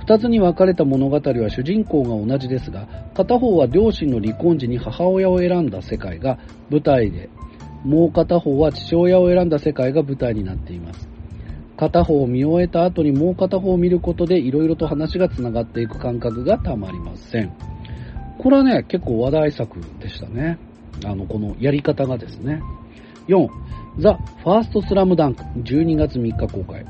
[0.00, 6.38] 二つに分かれた物語は主人公が同じですが、片方は両親の離婚時に母親を選んだ世界が
[6.70, 7.28] 舞台で、
[7.84, 11.08] もう片方は父親を選んだ世界が舞台になっています。
[11.76, 17.52] 片方を見終えた後にもう片方を見ることで色々と話が繋がっていく感覚がたまりません。
[18.38, 20.58] これはね、結構話題作でしたね。
[21.04, 22.62] あの、このやり方がですね。
[23.28, 23.48] 4、
[23.98, 26.84] ザ・ファーストスラムダンク12月3日公開。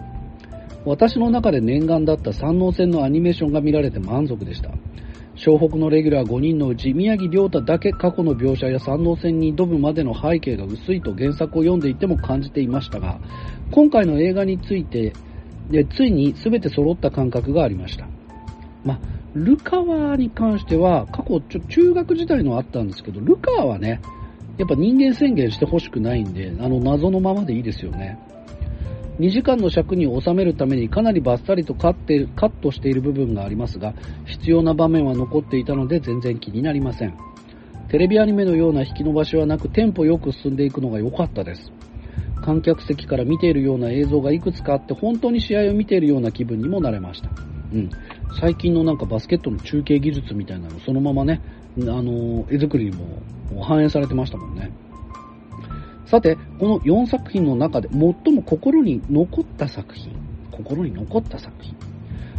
[0.85, 4.71] 私の中で念願だった三能線のアニメーションが見られて満足でした。
[5.37, 13.21] 湘北のレギュラー5人のうち宮城亮太だけ過去の描写や三能線に挑むまでの背景が薄いと原作を読んでいても感じていましたが、
[13.71, 15.13] 今回の映画について、
[15.71, 18.09] でついに全て揃った感覚がありました。
[18.85, 18.99] ま
[19.35, 24.01] ルカワに関しては過去ちょ中学時代のあったんですけど、ルカワはね、
[24.59, 28.19] やっぱ人間宣言してほしくないんで、あの謎のままでいいですよね。
[29.19, 33.95] 2時間の尺に収めるためにかなりバッサリとカッカットしている部分がありますが、
[34.27, 37.17] 必要な場面は残っていたので全然気になりません。
[37.89, 41.73] テレビアニメのような引き伸ばしはなくテンポよく進んでいくのが良かったです。
[42.43, 47.31] 観客席から見ているような映像がいくつかあって本当に試合を見ているような気分にもなれました。
[47.73, 47.91] うん。
[48.39, 51.41] 最近のなんかバスケットの中継技術みたいなのそのままね、
[51.81, 53.23] あの、絵作りにも
[53.63, 54.73] 反映されてましたもんね。
[56.07, 58.01] さて、この4作品の中で最
[58.33, 60.13] も心に残った作品、
[60.51, 61.75] 心に残った作品。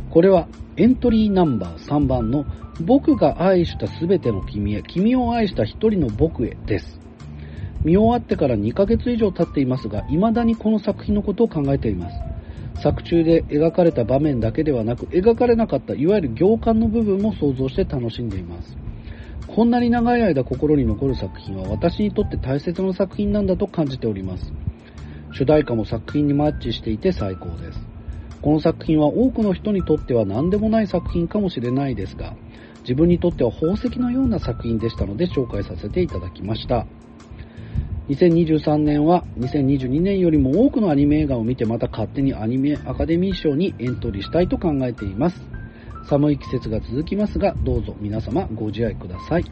[0.09, 2.45] これはエントリーナンバー3番の
[2.81, 6.99] 僕が愛したすべての君へ、君を愛した一人の僕へです。
[7.83, 12.15] 見終わってから2ヶ月以上経っていますが、未だにこの作品のことを考えています。
[12.81, 18.77] 作中で描かれた場面だけではなく、描かれなかったいわゆる行間の部分も想像して楽しんでいます。
[19.57, 24.53] こんなに長い間心に残る作品は私にとって大切な作品なんだと感じております。
[25.33, 27.79] 主題歌も作品にマッチしていて最高です。
[28.43, 32.35] この作品は多くの人にとっては何でもない作品かもしれないですが、
[32.81, 36.85] 自分にとっては宝石のような作品でしたので紹介させていただきました。
[38.09, 45.41] 2023年は2022年よりも多くのアニメ映画を見てまた勝手にアニメアカデミー賞にエントリーしたいと考えています。
[46.07, 49.45] 寒い季節が続きますが、どうぞ皆様ご自愛ください。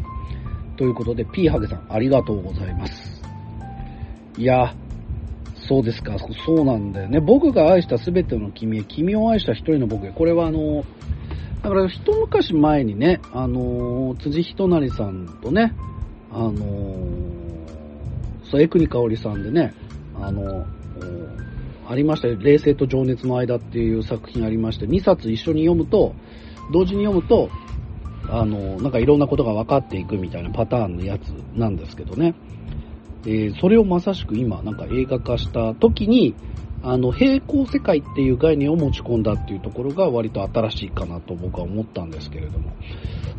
[0.77, 3.21] ということで、P ハゲさんありがとうございます。
[4.37, 4.73] いや、
[5.67, 7.19] そうですか、そうなんだよね。
[7.19, 10.11] 僕が愛した全ての君へ、君を愛した一人の僕へ。
[10.11, 10.83] これはあの、
[11.61, 15.73] だから一昔前にね、あの、辻仁成さんとね、
[16.31, 16.53] あの、
[18.43, 19.73] そう、江国香織さんでね、
[20.21, 20.65] あの、
[21.87, 22.37] ありましたよ。
[22.39, 26.15] 冷静と情熱の間っていう作品ありまして、2冊一緒に読むと、
[26.71, 27.49] 同時に読むと、
[28.29, 32.33] あの、なんかいろんなことが分かっていくみたいなパターンのやつなんですけどね。
[33.25, 36.35] えー、それをまさしく今、なんか映画化した時に、
[36.83, 42.71] あの、平行世界っていう概念を持ち込んだっていうところが割と新しいかなと僕は思ったんですけれども。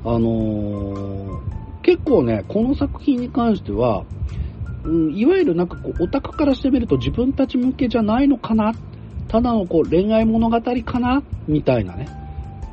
[0.04, 1.40] あのー、
[1.82, 4.04] 結構ね、この作品に関しては、
[4.84, 8.72] うん、いわゆるなんかこう、オタクからしてみると自分たち向けじゃないのかな
[9.28, 12.08] ただのこう、恋愛物語かなみたいなね。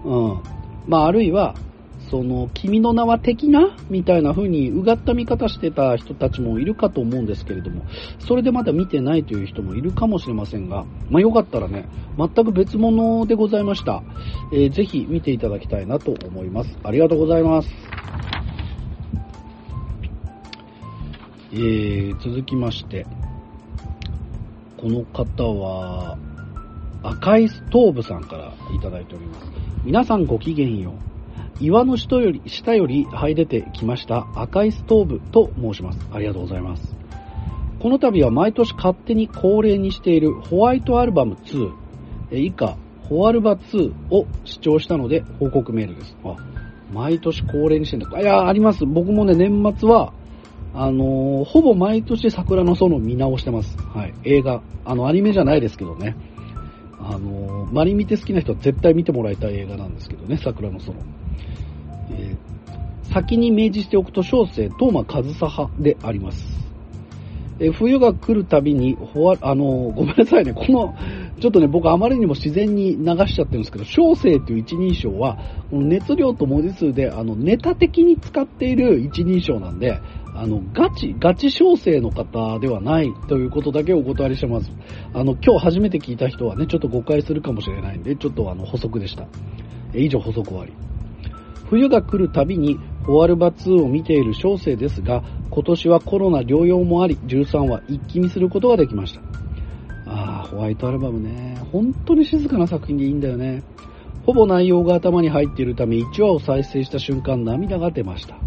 [0.04, 0.53] うん。
[0.88, 1.56] まあ、あるいは、
[2.10, 7.84] その、君の名は的なみたいな風にうがった見方してた人たちもいるかと思うんですけれども、
[8.20, 14.04] それでまだ見てないという人もいるかもしれませんが、まあ、よかったらね、全く別物でございました。
[14.52, 16.78] えー、ぜひ見ていただきたいなと思います。
[16.84, 17.70] ありがとうございます。
[21.54, 23.06] えー、続きまして、
[24.78, 26.18] この方は、
[27.04, 29.63] 赤いストーブさんからいただいております。
[29.86, 30.94] 皆さんごきげんよう。
[31.60, 36.00] 岩の下より、下より這い出てきました赤いストーブと申します。
[36.14, 36.96] ありがとうございます。
[37.82, 41.72] この度は毎年勝手に恒例にしているホワイトアルバム2、
[42.32, 42.78] え以下、
[43.10, 46.16] ホアルバ2を視聴したので報告メールです。
[46.24, 46.38] あ、
[46.94, 48.22] 毎年恒例にしてんだ。
[48.22, 48.86] いや、あります。
[48.86, 50.14] 僕もね、年末は、
[50.74, 53.78] あのーほぼ毎年桜の園を見直してます。
[53.94, 54.14] はい。
[54.24, 54.62] 映画。
[54.86, 56.16] あの、アニメじゃないですけどね。
[57.06, 60.96] あのーマリ見て好きな人は絶対見てもらいたい映画なんですけどね、桜の園。
[62.12, 62.54] えー
[63.12, 66.48] 先に明示しておくと、小生、東間和沙派であります。
[67.60, 70.96] えー冬が来るたびに、ほわ、あのごめんなさいね、この、
[71.40, 75.38] ちょっとね、僕あまりにも自然に流しちゃってるんですけど、小生という一人称は、
[75.70, 80.00] この熱量と文字数で、あの、ネタ的に使っている一人称なんで、
[80.36, 84.72] あの、ガチ、ガチ小生の方ではないということだけお断りしてます。
[85.14, 89.28] あの、今日初めて聞いた人はね、ちょっと誤解するかもしれないんで、ちょっとあの、補足でした。
[89.94, 90.74] え以上、補足終わり。
[91.70, 99.22] 冬が来るたびに、ホワルバ2を見ている小生ですが、今年はコロナ療養もあり、13話一気見することができました。
[100.08, 101.58] ああ、ホワイトアルバムね。
[101.72, 103.64] 本当に静かな作品でいいんだよね。
[104.26, 108.38] ほぼ内容が頭に入っているため、1話を再生した瞬間、涙が出ました。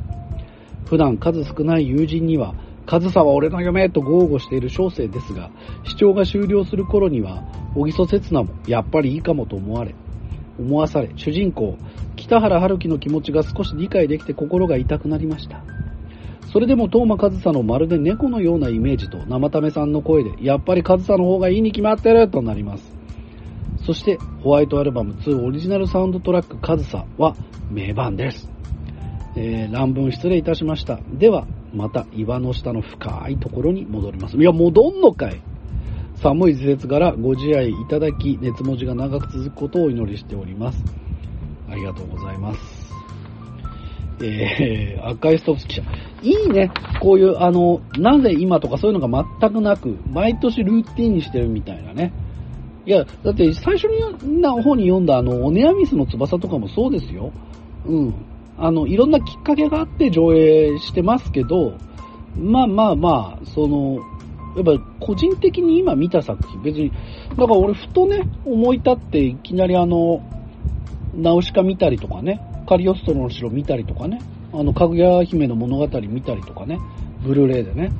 [0.87, 2.55] 普段数少ない友人には、
[2.87, 5.51] カズサは俺の嫁と豪語している小生ですが、
[5.85, 9.95] 視聴が終了する頃には、小木曽刹那もやっぱりいいかもと思われ、
[10.59, 11.77] 思わされ、主人公、
[12.15, 15.65] 北原春樹の気持ちが少し理解できて心が痛くなりました。
[16.53, 22.97] それでも、東間和沙のまるで猫のようなイメージと生為さんの声で、やっぱり和沙の方がいいに決まってるとなります。
[23.85, 27.35] そして、ホワイトアルバム2オリジナルサウンドトラックカズサは
[27.69, 28.56] 名盤です。
[29.37, 30.99] えー乱文失礼いたしました。
[31.13, 34.37] では、また岩の下の深いところに戻ります。
[34.37, 35.41] いや、戻んのかい
[36.17, 40.83] 寒い時節からご自愛いただき、熱文字が長く続くことをお祈りしております。
[41.71, 42.87] ありがとうございます。
[44.23, 45.83] えー、赤いストップ記者。
[46.23, 46.71] いいね。
[47.01, 52.15] こういう、あの、なぜ今とかそういうのが全くなく、毎年ルーティンにしてるみたいなね。
[52.87, 57.31] いや、だって最初にな方に読んだあの、オネアミスの翼とかもそうですよ。
[57.85, 58.15] うん。
[58.59, 61.75] あの、いろんなきっかけがあって上映してますけど、
[62.39, 63.99] まあまあまあ、その、
[64.57, 66.91] やっぱ個人的に今見た作品、別に、
[67.31, 70.23] だから俺ふとね、思い立っていきなりあの、
[71.15, 74.21] ナウシカ見たりとかね、カリオストロの城見たりとかね、
[74.53, 76.79] あの、かぐや姫の物語見たりとかね、
[77.23, 77.93] ブルーレイでね、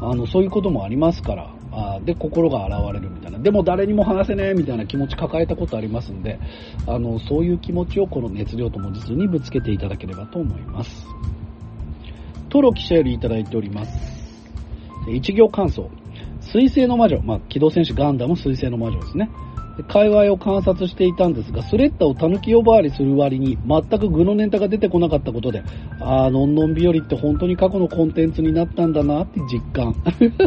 [0.00, 3.38] あの、そういうこともありますから、あーで、心が現れるみたいな。
[3.38, 6.38] でも誰にも話せねえみたいな気持ち抱えたことありますんで、
[6.86, 11.06] あの、そういう気持ちをこの熱量と文字数にぶつけていただければと思います。
[12.48, 13.90] トロ記者よりいただいております。
[15.08, 15.90] 一行感想。
[16.40, 19.30] 水星の魔女、まあ、機動戦士ガンダム水星の魔女ですね。
[19.82, 25.64] 界隈を観察していたんですが、スレッタを狸呼ばわりする割に全く具のネタが出てこなかったことで、
[26.00, 29.96] あー、のんのん日和って本当に過去のコンテンツになったんだなって実感。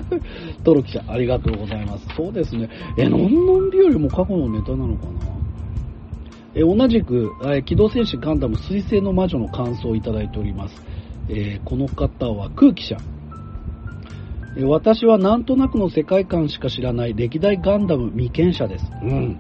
[0.64, 2.08] トロ記者、ありがとうございます。
[2.16, 2.70] そうですね。
[2.98, 5.12] え、のんのん日和も過去のネタなのかな？
[6.56, 10.82] え同じく、え機動戦士ガンダム水星の魔女の感想をいただいております。
[11.30, 13.17] えーこの方は空気者。
[14.58, 18.86] えー私はなんとなくの世界観しか知らない歴代ガンダム未見者です。
[19.04, 19.40] うん。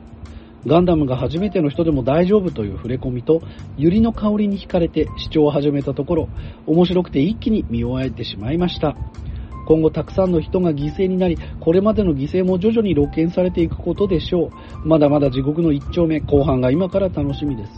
[0.67, 3.41] ガンダムが初めての人でも大丈夫という触れ込みと、
[3.77, 6.29] ユリの香りに惹かれて視聴を始めたところ、
[6.67, 8.95] 面白くて一気に見終えてしまいました。
[9.67, 14.51] 今後たくさんの人が犠牲になり、これまでの犠牲も徐々に露見されていくことでしょ
[14.83, 14.87] う。
[14.87, 17.71] まだまだ地獄の一丁目、後半が今から楽しみです。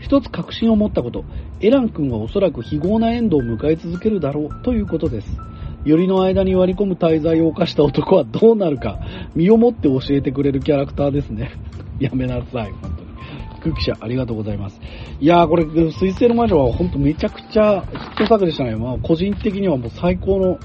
[0.00, 1.24] 一つ確信を持ったこと、
[1.60, 5.36] エラン君はおそらく非業なエンドを迎え続けるだろうということです。
[5.84, 8.98] よりの間に割り込む滞在を犯した男はどうなるか、
[9.34, 11.52] 身をもって教えてくれるキャラクターですね。
[12.00, 13.14] やめなさい、本当に。
[13.60, 14.80] 空気者、ありがとうございます。
[15.20, 18.76] いやー、これ、水星の魔女は本当めちゃくちゃヒット作でしたね。
[18.76, 20.58] まあ、個人的にはもう最高の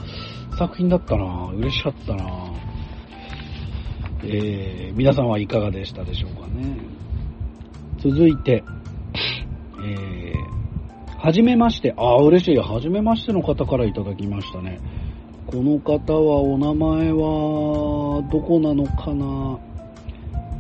[0.58, 2.26] 作品だったな嬉しかったな
[4.24, 6.78] えー、皆さんはいかがでしたでしょうかね。
[8.00, 8.64] 続いて、
[9.86, 12.58] えー、はじめまして、あー、嬉しい。
[12.58, 14.80] はじめましての方からいただきましたね。
[15.52, 19.58] この方はお名前は、どこなのかな？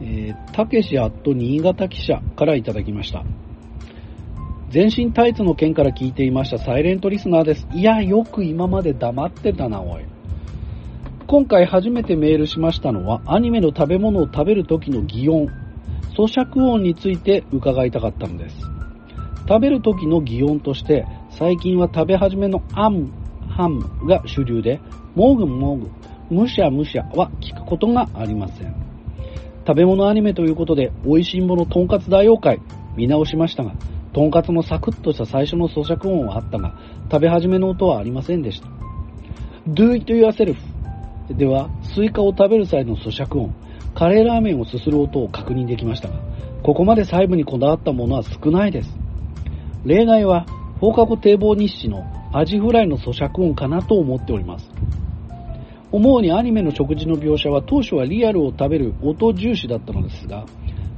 [0.01, 3.23] え、たけしアット新潟記者からいただきました。
[4.71, 7.67] 全身タイツの件から聞いていましたサイレントリスナーです。
[7.71, 10.05] いや、よく今まで黙ってたな、おい。
[11.27, 15.49] 今回初めてメールしましたのは、アニメの食べ物を食べる時の擬音、
[16.17, 18.57] 咀嚼音について伺いたかったのです。
[19.47, 23.11] 食べる時の擬音として、最近は食べ始めのアム、
[23.50, 24.80] ハムが主流で、
[25.16, 25.89] モグモグ、
[26.30, 28.74] むしゃむしゃは聞くことがありません。
[29.68, 32.62] 食べ物アニメということで、美味しんぼのとんかつ大妖怪、
[32.95, 33.74] 見直しましたが、
[34.14, 36.76] とんかつのサクッとした最初の咀嚼音はあったが、
[37.12, 38.68] 食べ始めの音はありませんでした。
[39.68, 40.56] Do it yourself
[41.30, 43.54] では、スイカを食べる際の咀嚼音、
[43.93, 46.16] カレーラーメンをすする音を確認できましたが、
[46.64, 48.97] ここまで細部にこだわったものは少ないです。
[49.86, 50.45] 例外は、
[50.80, 54.69] 放課後堤防日誌のアジフライの咀嚼音かなと思っております。
[55.91, 60.45] 思うにアニメの食事の描写は当初はリアルを食べる音重視だったのですが、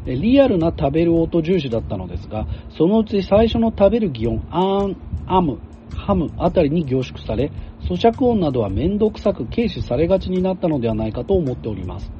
[0.05, 5.59] リアルな食べる音重視だったのですが、そのうち最初の食べる擬音、アーン、アム、
[5.95, 7.51] ハムあたりに凝縮され、
[7.87, 12.11] 咀嚼音などは面倒くさく軽視されがちになったのではないかと思っております。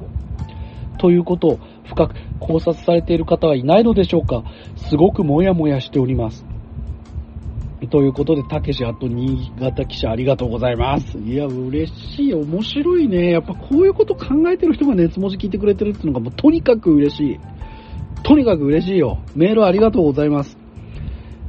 [0.98, 4.44] ということを深く考察されている方はいないのでしょうか
[4.76, 6.51] すごくもやもやしております。
[7.88, 11.18] ということで、たけしあと新潟記者ありがとうございます。
[11.18, 12.34] いや、嬉しい。
[12.34, 13.30] 面白いね。
[13.30, 17.40] やっぱこういうこと考えてる人が熱文字聞いてくれてるっていうのがもうとにかく嬉しい。
[18.22, 19.18] とにかく嬉しいよ。
[19.34, 20.56] メールありがとうございます。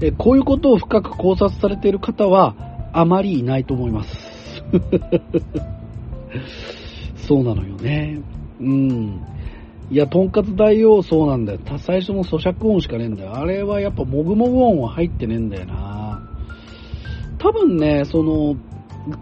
[0.01, 2.55] えこういうことを深く考察されている方は
[2.93, 4.63] あまりいないと思います。
[7.15, 8.19] そうなのよね。
[8.59, 9.21] うん。
[9.91, 11.59] いや、とんかつ大王そうなんだよ。
[11.77, 13.35] 最初の咀嚼音しかねえんだよ。
[13.35, 16.02] あれはやっぱもぐもぐ音は入ってねえんだよな。
[17.43, 18.55] 多分ね、その、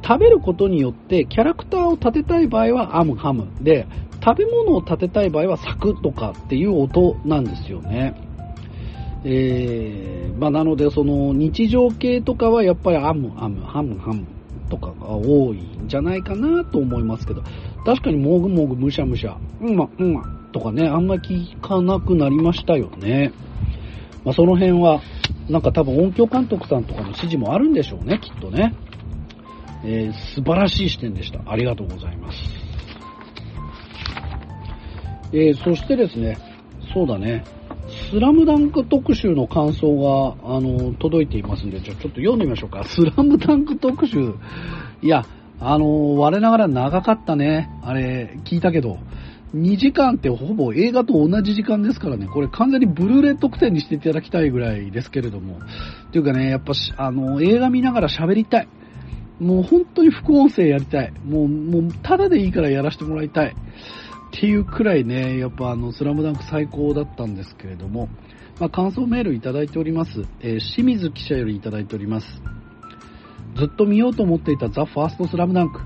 [0.03, 3.87] 食べることによってキャラクターを立てたい場合はアムハムで、
[4.23, 8.13] 食べ物を立てたい場合はサクとかっていう音なんですよね。
[9.23, 14.25] えー、まあ、なのでその日常系とかはやっぱりアムアムハムハム
[14.69, 17.43] とかが多いんじゃないかなと思いますけど
[17.85, 23.31] 確かにもぐもぐむしゃむしゃうんまうんまとかねあんまり聞かなくなりましたよね、
[24.23, 25.01] まあ、その辺は
[25.51, 28.73] なんか多分音響監督さんとかの指示もあるんでしょうねきっとね、
[29.83, 32.37] えー、素晴らしい視点でしたありがとうございます
[35.33, 36.37] えー、そしてですね
[36.93, 37.43] そうだね
[38.09, 39.95] スラムダンク特集の感想
[40.41, 42.83] が、あの、届いていますんで、じゃちょっと読んでみましょうか。
[42.85, 44.33] スラムダンク特集。
[45.01, 45.25] いや、
[45.59, 47.69] あの、我ながら長かったね。
[47.83, 48.97] あれ、聞いたけど。
[49.55, 55.57] 2時間ってほぼ映画と同じ時間ですからね、これ完全にブルーレイ特典にしていただきたいぐらいですけれども。
[55.57, 58.67] っていうかね、やっぱしあの、映画見ながら喋りたい。
[59.39, 61.11] もう本当に副音声やりたい。
[61.25, 63.49] もう、もう、ただでいいからやらせてもらいたい。
[63.49, 63.53] っ
[64.31, 68.07] ていうくらいね、やっぱあの、スラムダンク最高だったんですけれども、
[68.59, 70.21] まあ、感想メールいただいております。
[70.39, 72.41] えー、清水記者よりいただいております。
[73.55, 75.81] ずっと見ようと思っていたザ・ファーストスラムダンク。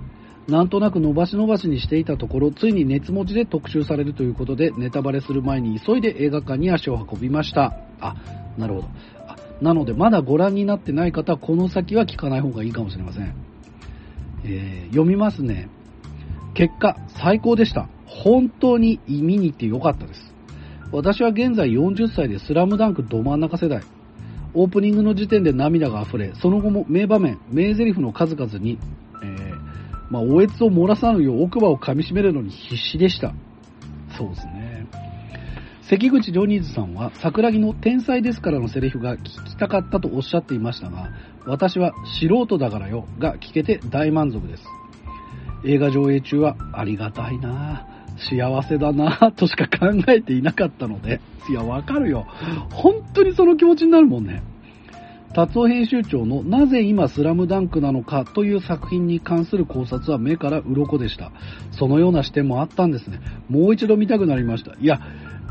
[0.48, 7.76] なんとなく伸ばし伸ばしにしていたところ、ついに熱文字で特集されるということで、ネタバレする前に急いで映画館に足を運びました。
[8.00, 8.16] あ、
[8.58, 8.88] なるほど。
[9.28, 13.34] あなので、まだご覧になってない方は、この先は聞かない方がいいかもしれません。
[14.44, 15.70] えー、読みますね。
[16.54, 17.90] 結果、最高でした。
[18.06, 20.36] 本当に見に行ってよかったです。
[20.92, 23.82] 私は現在40歳でスラムダンクど真ん中世代。
[24.54, 28.80] オープニングの時点で涙が溢れ、その後も名場面、名台詞の数々に、
[30.10, 33.34] まあ、おえつを漏らさぬよう奥歯を噛み締めるのに必死でした。
[34.18, 34.88] そうですね。
[35.90, 41.12] 関口ジョニーズさんは桜木の天才ですからのセリフが聞きたかったとおっしゃっていましたが、
[41.46, 44.64] 私は素人だからよが聞けて大満足です。
[45.64, 47.86] 映画上映中はありがたいな
[48.18, 52.26] 幸せだなとしか考えていなかったので、いや、わかるよ。
[52.72, 54.42] 本当にその気持ちになるもんね。
[55.36, 61.34] 達夫編集長のなぜ今スラムダンクなのかという作品に関する考察は目から鱗でした。
[61.72, 63.20] そのような視点もあったんですね。
[63.50, 64.72] もう一度見たくなりました。
[64.80, 65.02] いや、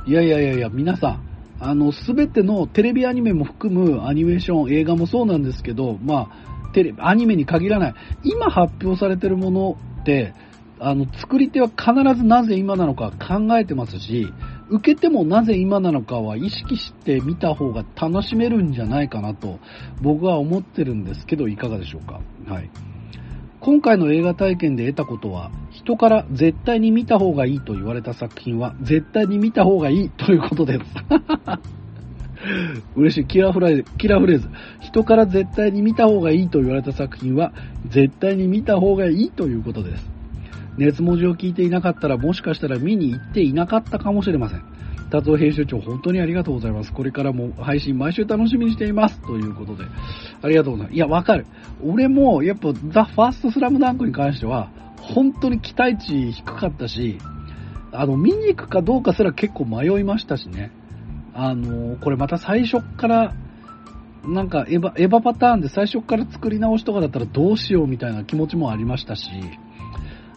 [0.06, 1.28] いやいやいやいや、皆さん、
[1.60, 7.94] あの、すべてのテレビアニメも含むアニメーション、映画もそうなんですけど、まあ、テレビ、アニメに限らない。
[8.22, 10.32] 今発表されてるものって、
[10.80, 14.32] あの、作り手は必ずなぜ今なのか考えてますし、
[14.70, 19.58] 受けてもなぜ今なのかは意識して見た方が楽しめるんじゃないかなと
[20.00, 22.20] 僕は思ってるんですけど、いかがでしょうか。
[22.46, 22.70] はい。
[23.60, 30.84] 今回の映画体験で得たことは、人から絶対に見た方がいいと言われた作品は、絶対に見た方がいいということです。
[32.94, 33.26] 嬉しい。
[33.26, 34.48] キラーフライキラーフレーズ。
[34.80, 37.54] 人から絶対に見た方がいいと言われた作品は、
[37.88, 40.13] 絶対に見た方がいいということです。
[40.78, 44.62] 熱文字を聞いていなかったら、もしかしたら見に行っていなかったかもしれません。
[45.10, 46.92] 達夫編集長、本当にありがとうございます。
[46.92, 49.20] これからも配信毎週楽しみにしています。
[49.20, 49.84] ということで、
[50.42, 50.96] ありがとうございます。
[50.96, 51.46] いや、わかる。
[51.84, 57.18] 俺も、やっぱ、ザ・ファーストスラムダンクに関しては、本当に期待値低かったし、
[57.92, 60.72] あの、見に行くかどうかすら結構迷いましたしね。
[61.34, 63.34] あの、これまた最初から、
[64.26, 69.30] なんかエヴァ、エヴァパターンで最初から作り直しとかだったらどうしようみたいな気持ちもありましたし、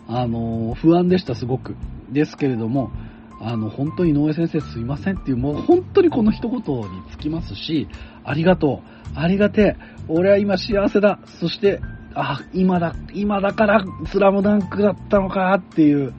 [0.08, 1.76] あの、不安でした、すごく。
[2.12, 2.92] ですけれども、
[3.40, 7.88] あの、本当に井上先生すいませんっていう、もう本当にこの一言につきますし、
[8.24, 8.82] ありがと
[9.16, 9.76] う、ありがてえ、
[10.08, 11.82] 俺は今幸せだ、そして、
[12.16, 16.14] あ、今だ、今だからスラムダンクだったのかっていう、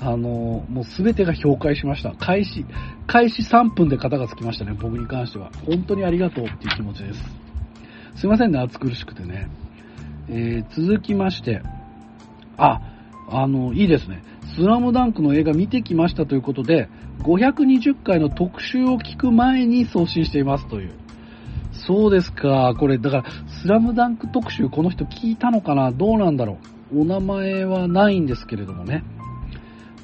[0.00, 2.10] あの、もうすべてが評価しました。
[2.12, 2.66] 開始、
[3.06, 5.50] 開始3分で肩がつきましたね、僕に関しては。
[5.64, 7.22] 本当にありがとうっていう気持ちです。
[8.16, 9.48] すいませんね、暑苦しくてね。
[10.28, 11.62] えー、続きまして、
[12.58, 12.80] あ、
[13.28, 14.22] あの、いいですね。
[14.54, 16.88] スラムダンクの映画見てきましたということで、
[17.20, 20.92] 520回の特集を聞く前に送信していますという。
[21.72, 22.74] そうですか。
[22.78, 23.24] これ、だから、
[23.62, 25.90] スラムダンク特集、この人聞いたのかな？
[25.90, 26.58] どうなんだろ
[26.92, 27.00] う。
[27.00, 29.02] お名前はないんですけれどもね。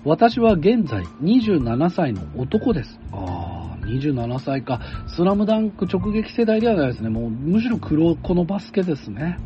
[0.04, 2.98] 私は現在27歳の男です。
[3.12, 4.80] ああ、27歳か。
[5.08, 7.10] スラムダンク直撃世代ではないですね。
[7.10, 9.38] もう、むしろ黒子のバスケですね。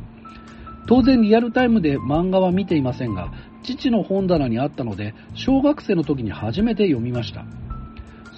[0.87, 3.33] 当然リアルタイムで漫画は見ていませんが、
[3.63, 7.45] 父の本棚にあったので、小学生の時に初めて読みました。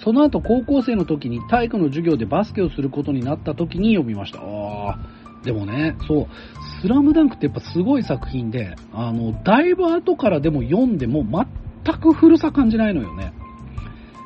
[0.03, 4.39] その後高校生の時に体育の授業でバスケをすることになった時に読みました。
[4.41, 4.99] あ、
[5.43, 6.27] でもね、そう、
[6.81, 11.23] スラムダンクってやっぱすごい作品で、あの、だいぶ後からでも読んでも
[11.83, 13.33] 全く古さ感じないのよね。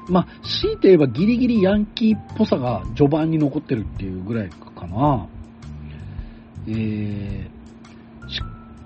[0.09, 5.27] まあ、強いて言えばギリギリヤンキーっぽさが序盤に残ってるっていうぐらいかな。
[6.67, 7.58] えー、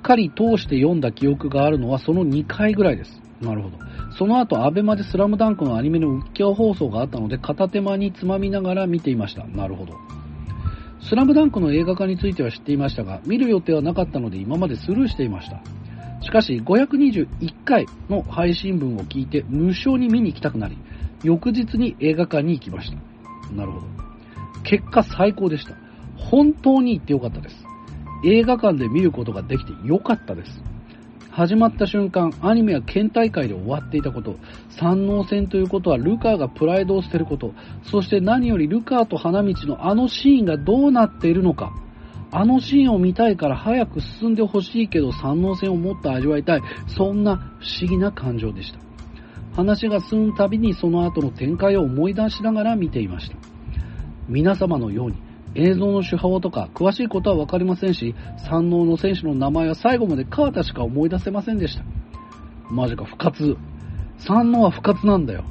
[0.03, 3.21] かり通して読んだ記憶があるのはその2回ぐらいです。
[3.41, 3.77] なるほど。
[4.17, 9.45] その後、アベマでスラムダンクのアニメの浮世放送があったので、片手間につまみながら見ていました。
[9.47, 9.93] なるほど。
[11.01, 15.61] スラムダンクの映画化については知っていましたが、見る予定はなかったので今までスルーしていました。
[16.21, 20.77] しかし、521回の配信分を聞いて無償に見に行きたくなり、
[21.23, 23.53] 翌日に映画館に行きました。
[23.53, 23.87] なるほど。
[24.63, 25.75] 結果最高でした。
[26.17, 27.62] 本当に行ってよかったです。
[28.23, 30.63] 映画館で見ることができてよかったです。
[31.29, 34.35] 始まった瞬間、アニメは県大会で終わっていたこと、
[34.69, 37.53] 三能戦ということはルカーがプライドを捨てること、
[37.83, 41.73] そして何よりルカーと花道のあのシーンがどうなっているのか、
[42.31, 47.41] あのシーンを見たいから早く進んでほしいけど三能戦をもっと味わいたい、そんな不
[47.81, 48.79] 思議な感情でした。
[49.55, 53.37] 話が進むたびにその後の展開を思い出しながら見ていました。
[54.27, 55.17] 皆様のように
[55.55, 58.15] 映像の手法とか詳しいことは分かりませんし、
[58.49, 61.83] 山王の選手の名前は最後まで川田しか思い出せませんでした。
[62.69, 63.57] マジか、不活。
[64.17, 65.43] 山王は不活なんだよ。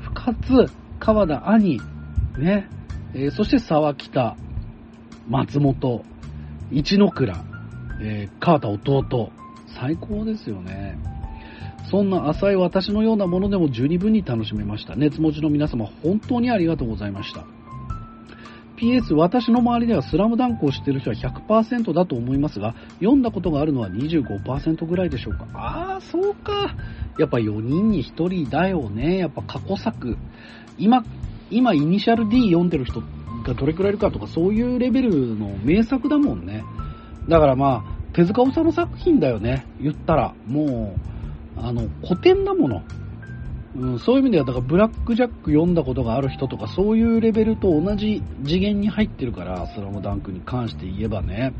[0.00, 0.66] 不活、
[0.98, 1.80] 川田兄、
[2.38, 2.68] ね、
[3.14, 4.36] えー、そして沢北、
[5.28, 6.04] 松本、
[6.70, 7.44] 一ノ倉、
[8.00, 9.30] えー、川田弟。
[9.78, 10.96] 最高ですよね。
[11.90, 14.96] そんな浅い私のようなものでも十二分に楽しめました。
[14.96, 17.44] 熱文字の皆様、本当にありがとうございました。
[18.76, 25.46] PS、私の周りではスラムダンクを知ってる人は100%だと思いますが、読んだことがあるのは25%ぐらいでしょうか。
[25.54, 26.74] ああ、そうか。
[27.18, 29.18] やっぱ4人に1人だよね。
[29.18, 30.16] やっぱ過去作。
[30.78, 31.04] 今、
[31.50, 33.00] 今、イニシャル D 読んでる人
[33.44, 36.64] がどれくらいいるかとか、そういうレベルの名作だもんね。
[37.28, 39.66] だからまあ、手塚治虫作品だよね。
[39.80, 40.34] 言ったら。
[40.46, 40.96] も
[41.56, 42.82] う、あの、古典だもの。
[43.76, 51.52] うん、そういう意味では、だからブラック・ジャック読んだことがある人とか、そういうレベルと同じ次元に入ってるから、スラムダンクに関して言えばね、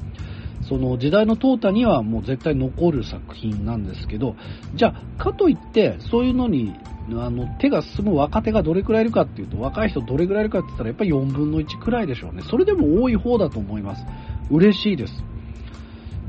[0.68, 4.36] その時代の淘汰にはもう絶対残る作品なんですけど、
[4.74, 6.74] じゃあ、かといって、そういうのに、
[7.10, 12.42] あの、手が進む若手がどれくらいいるかっていうと、若い人どれくらいいるかって言ったら、やっぱり4分の1くらいでしょうね。
[12.42, 14.06] それでも多い方だと思います。
[14.50, 15.12] 嬉しいです。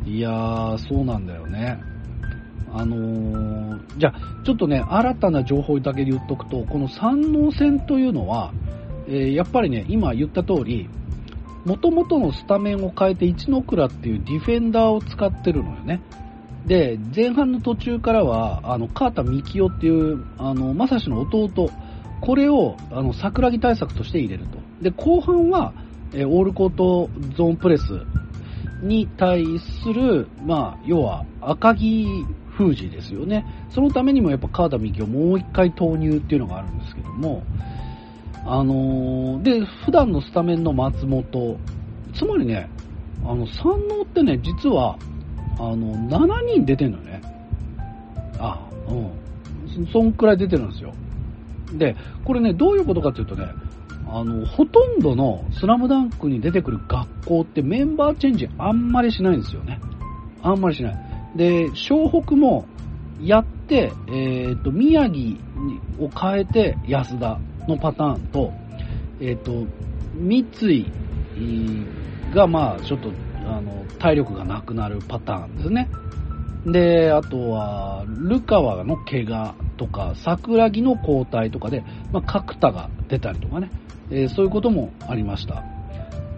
[0.06, 1.80] いやー、そうなんだよね。
[2.78, 8.52] あのー、じゃあ、ちょっとね、新たな情報だけで言っとくと、この山王戦というのは、
[9.08, 10.90] えー、やっぱりね、今言った通り、
[11.66, 16.02] 元々のスタメンを変えて一ノ倉っていうディフェンダーを使ってるのよね。
[16.66, 21.72] で、前半の途中からは、あの、川田幹夫っていう、あの、正志の弟、
[22.20, 24.58] これを、あの、桜木対策として入れると。
[24.82, 25.74] で、後半は、
[26.14, 27.84] えー、オールコートゾーンプレス
[28.82, 32.26] に対する、まあ、要は赤木
[32.58, 33.46] 封じですよね。
[33.70, 37.44] そのためにもやっぱ川田幹をもう一回投入っていうのがあるんですけども、
[38.46, 41.58] あのー、で、普段のスタメンの松本、
[42.14, 42.70] つまりね、
[43.24, 44.98] あの、山王ってね、実は、
[45.58, 47.22] あの、7人出てんのね。
[48.40, 49.88] あ、うん。
[49.88, 50.94] そんくらい出てるんですよ。
[51.74, 53.48] で、これね、どういうことかっていうとね、
[54.08, 59.80] あの、ほとんどのスラムダンクに出てくる学校ってメンバーチェンジあんまりしないんですよね。
[60.44, 61.05] あんまりしない。
[61.36, 62.66] で、湘北も
[63.22, 65.38] やって、えっ、ー、と、宮城
[66.00, 68.52] を変えて安田のパターンと、
[69.20, 69.66] えっ、ー、と、
[70.16, 70.86] 三井
[72.34, 73.12] が、まあ、ちょっと、
[73.46, 75.90] あの、体力がなくなるパターンですね。
[76.66, 83.70] で、あとは、ルカワの怪我とか、桜木の交代とかで、まあ、角田が出たりとかね、
[84.10, 85.64] えー、そういうこともありました。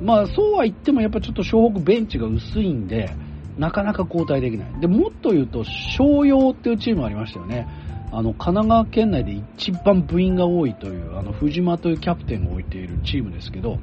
[0.02, 3.10] まあ、そうは言ってもやっぱちょっと湘北ベンチが薄いんで、
[3.58, 4.80] なかなか交代できない。
[4.80, 7.68] で、もっと言うと、商用っていうチームありましたよね。
[8.12, 13.80] あの、神奈川県内で一番部員が多いという、あの、藤間というキャプテンを置いているチームですけど、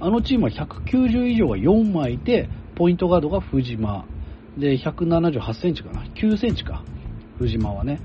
[0.00, 4.06] あのチームは190以上が4枚いて、ポイントガードが藤間。
[4.56, 6.02] で、178センチかな。
[6.14, 6.82] 9センチか。
[7.38, 8.00] 藤間はね。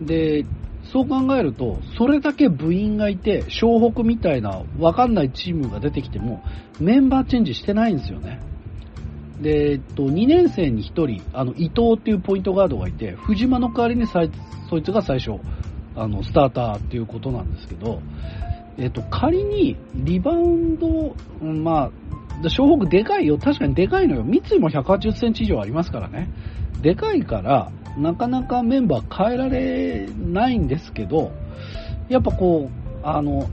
[0.00, 0.46] で、
[0.84, 6.42] そう考えると、それだけ部員がいて、湘北みたいなわかんないチームが出てきても、
[6.80, 8.40] メンバーチェンジしてないんですよね。
[9.40, 15.38] で、えっと、2年生に1人、あの、伊藤っていうポイントガードがいて、藤間の代わりにそいつが最初、
[15.94, 18.00] あの、スターターっていうことなんですけど、
[18.78, 21.90] えっと、仮にリバウンド、まあ、
[22.42, 23.38] 湘北でかいよ。
[23.38, 24.22] 確かにでかいのよ。
[24.22, 26.28] 三井も180センチ以上ありますからね。
[26.82, 31.32] でかいから、なかなかメンバー変えられないんですけど、
[32.08, 33.48] やっぱこう、あの、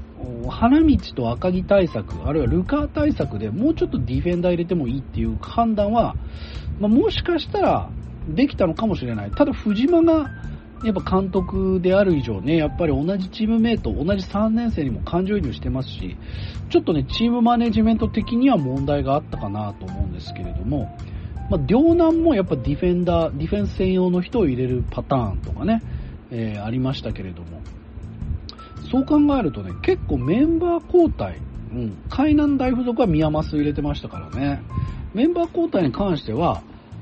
[0.50, 6.16] 花道と赤城対策、あるいはルカー対策でもうちょっとディフェンダー入れてもいいっていう判断は、
[6.80, 7.90] まあ、もしかしたら
[8.28, 9.32] できたのかもしれない。
[9.32, 10.30] ただ藤間が
[10.84, 16.18] やっぱ監督である以上ね、やっぱり同じチームメイト、同じ3年生にも感情移入してますし、
[16.70, 20.98] ちょっとね、チームマネジメント的には問題があったかなと思うんですけれども、
[21.50, 25.82] まあ、両南もやっぱディフェンダー、ディフェンス専用の人を入れるパターンとかね、
[26.32, 27.62] えー、ありましたけれども、
[28.94, 31.42] そう考えるとね、結構メンバー交代、
[31.72, 34.62] うん、海南大附属は宮益入れてましたからね、
[35.16, 36.62] メンバー交代に関しては、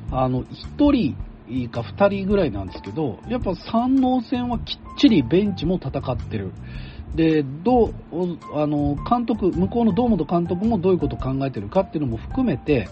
[0.09, 1.15] あの、1
[1.49, 6.53] 人か2人ぐらいなんですけど、やっぱ三能戦はきっちりベンチも戦ってる。
[7.13, 7.93] で、どう、
[8.55, 12.87] あの、監督、向こうの堂本監督もどういうことを考えてるかっていうのも含めて、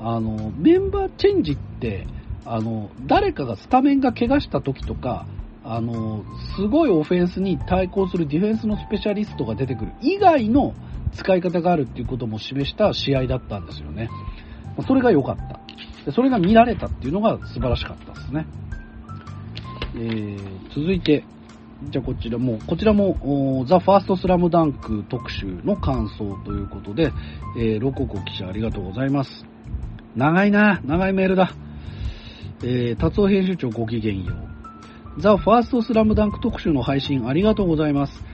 [0.00, 2.06] あの、メンバーチェンジって、
[2.46, 5.26] あの、誰かがスタメンが怪我した時とか、
[5.74, 6.22] あの、
[6.54, 10.74] すごいオフェンスに対抗するディフェンスのスペシャリストが出てくる以外の
[11.14, 14.10] 使い方があるっていうことも示した試合だったんですよね。
[14.86, 15.36] それが良かっ
[16.04, 16.12] た。
[16.12, 18.46] それが見られたっていうのが素晴らしかったですね。
[19.94, 21.24] えー、続いて、
[21.90, 27.12] じゃあこちらも、こちらも、ザ・ファーストスラムダンク特集の感想ということで、
[27.56, 29.46] えー、ロココ記者ありがとうございます。
[30.16, 31.54] 長いな、長いメールだ。
[32.62, 34.51] えー、達夫編集長ごきげんよう。
[35.18, 38.24] ザ・ファーストスラムダンク特集の配信ありがとうございます。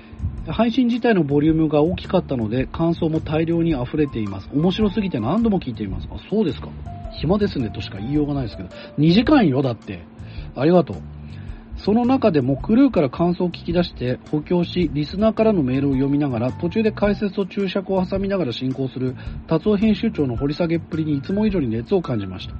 [0.47, 4.49] 配信自体のボリュームが大きかったので、感想も大量に溢れています。
[4.53, 6.09] 面白すぎて何度も聞いています。
[6.11, 6.68] あ、そうですか。
[7.20, 8.68] 暇ですねとしか言いようがないですけど。
[8.99, 10.05] 2時間よ、だって。
[10.55, 10.97] ありがとう。
[11.76, 19.14] その中でもクルーから感想を聞き出して補強し、リスナーからのメールを読みながら、途中で解説と注釈を挟みながら進行する
[19.47, 22.55] 達夫編集長の掘り下げっぷりにいつも以上に熱を感じました。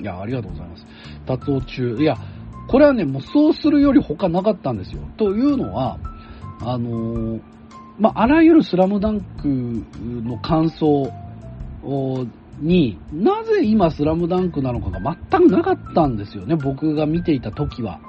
[0.00, 0.86] いや、ありがとうございます。
[1.26, 2.16] 達夫中、いや、
[2.68, 5.02] これはね、もうそうするより他なかったんですよ。
[5.16, 5.98] というのは、
[6.60, 7.40] あのー、
[7.98, 11.10] まあ、あらゆるスラムダンクの感想
[12.60, 18.00] に、なぜ今スラムダンクなのかが全くなかったんですよね、僕が見ていた時は。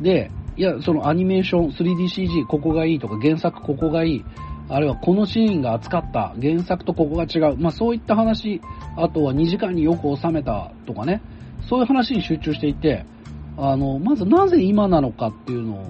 [0.00, 4.24] で、いや、そのアニメーション、3DCG ここがいいとか、原作ここがいい、
[4.68, 8.60] あるいはこのシーンが熱かった、原作とここが違う、まあそういった話、
[8.96, 11.22] あとは2時間によく収めたとかね、
[11.68, 13.04] そういう話に集中していて、
[13.56, 15.86] あの、まずなぜ今なのかっていうのを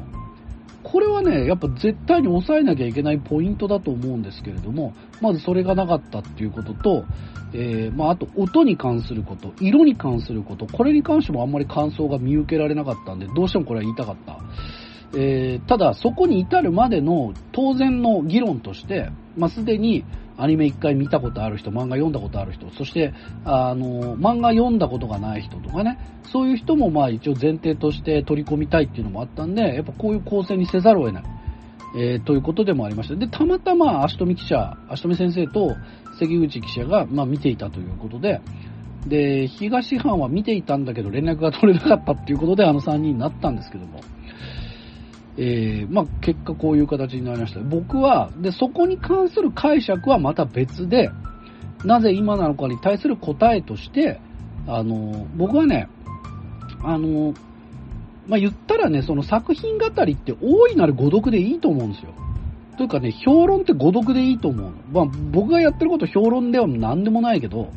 [0.87, 7.05] これはね、やっぱ絶対に抑えなきゃいけないポイントだと思うんですけれども、まずそれがなかったっていうことと、
[7.53, 14.39] えー、まあ、あと音に関すること、色に関すること、これに関してもあんまり感想が見受けられなかったんで、どうしてもこれは言いたかった。
[15.19, 20.05] えー、ただ、そこに至るまでの当然の議論として、まあ、すでに
[20.39, 23.15] アニメ一回見たことある人、漫画読んだことある人、そして、
[23.45, 31.25] あの、漫画読んだことがない人とかね、そういう人もまあ一応前提として取り込みたいっていうのもあったんで、やっぱこういう構成にせざるを得ない。
[31.99, 33.15] えー、ということでもありました。
[33.15, 35.77] で、たまたま足富記者、足富先生と
[36.19, 38.41] 関口記者が、まあ、見ていたということで、
[39.07, 44.01] で、東藩は見ていたんだけど連絡が取れなかったっていうことであの3人になったんですけども、
[45.39, 47.61] えー、まあ、結果こういう形になりました。
[47.61, 51.11] 僕は、で、そこに関する解釈はまた別で、
[51.85, 54.21] なぜ今なのかに対する答えとして、
[54.67, 55.89] あの、僕はね、
[56.83, 57.35] あの、
[58.27, 62.13] まあ、言ったらね、その作品語りって大いなる誤読でいいと思うんですよ。
[62.77, 64.73] というかね、評論って誤読でいいと思う。
[64.93, 67.71] まあ、僕がやってること評論では何でもないけど、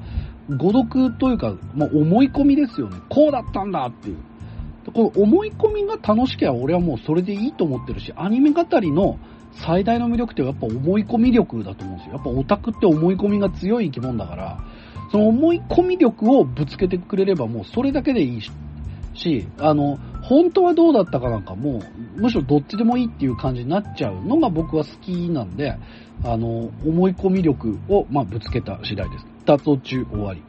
[0.57, 2.97] 誤読というか、まあ、思い込みですよね。
[3.09, 4.17] こうだったんだっていう。
[4.93, 9.19] この思い込みが楽しければ俺はもうそれでいいと思ってるし、アニメ語りの
[9.51, 12.15] 最大の魅力ってやっぱ思い込み力だと思うんですよ。
[12.15, 14.59] やっぱオタクって思い込みが強い生き物だから、
[15.11, 18.41] その思い込み力をぶつけてくれればもうそれだけでいい
[19.13, 21.79] し、あの、本当はどうだったかなんかも
[22.17, 25.75] う、むしろどっちでもいいっていう感じになっちゃうのが僕は好きなんで、
[26.23, 29.25] あの、思い込み力を、まあ、ぶつけた次第です。
[29.45, 30.43] 脱落中終わり。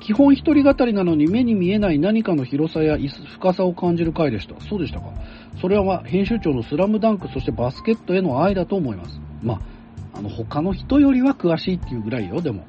[0.00, 4.58] 基本一人語りなのに目に見えない何かの広さや深さを感じる回でした。
[4.60, 5.12] そうでしたか？
[5.60, 9.20] それは編集長のスラムダンク、そしてバスケットへの愛だと思います。
[9.42, 12.64] まあ、あの、他の人よりは詳しいっていうぐらいよ、でも。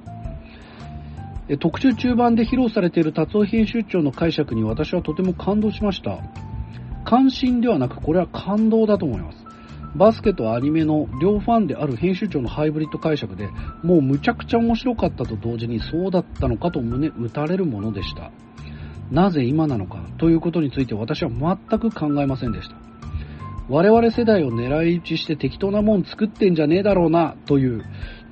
[1.59, 6.19] 特集中盤で披露されている達夫編集長の解釈に私はとても感動しました。
[7.05, 9.44] 関心ではなく、これは感動だと思います。
[9.95, 13.49] バスケとアニメの両ファンである編集長のハイブリッド解釈で
[13.81, 18.31] もうむちゃくちゃ面白かったと同時にそうだったのかと胸打たれるものでした。
[19.11, 22.75] なぜ今なのかということについて私は全く考えませんでした。
[23.69, 27.83] 我々世代を狙い撃ちして適当なもん作ってんじゃねえだろうなという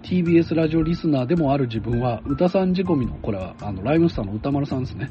[0.04, 5.10] TBS ラジオリスナーでもある自分は、歌さん仕込みの、これはあのライムスターの歌丸さんですね。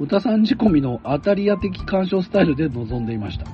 [0.00, 3.46] 歌さん仕込みの当たり屋的鑑賞スタイルで臨んでいました。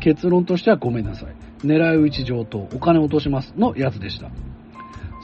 [0.00, 1.45] 結論としてはごめんなさい。
[1.64, 4.30] 狙い撃ち上等、お金落としますのやつでした。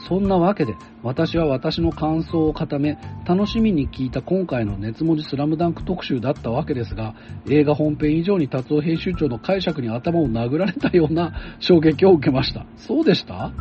[0.09, 7.14] そんなわけで、私は私の感想を固め、楽しみに聞いた今回の熱文字スラムダンク特集だったわけですが、
[7.49, 12.66] 映画本編以上に達夫編集長の解釈に頭を殴られたような 衝撃を受けました。
[12.76, 13.53] そうでした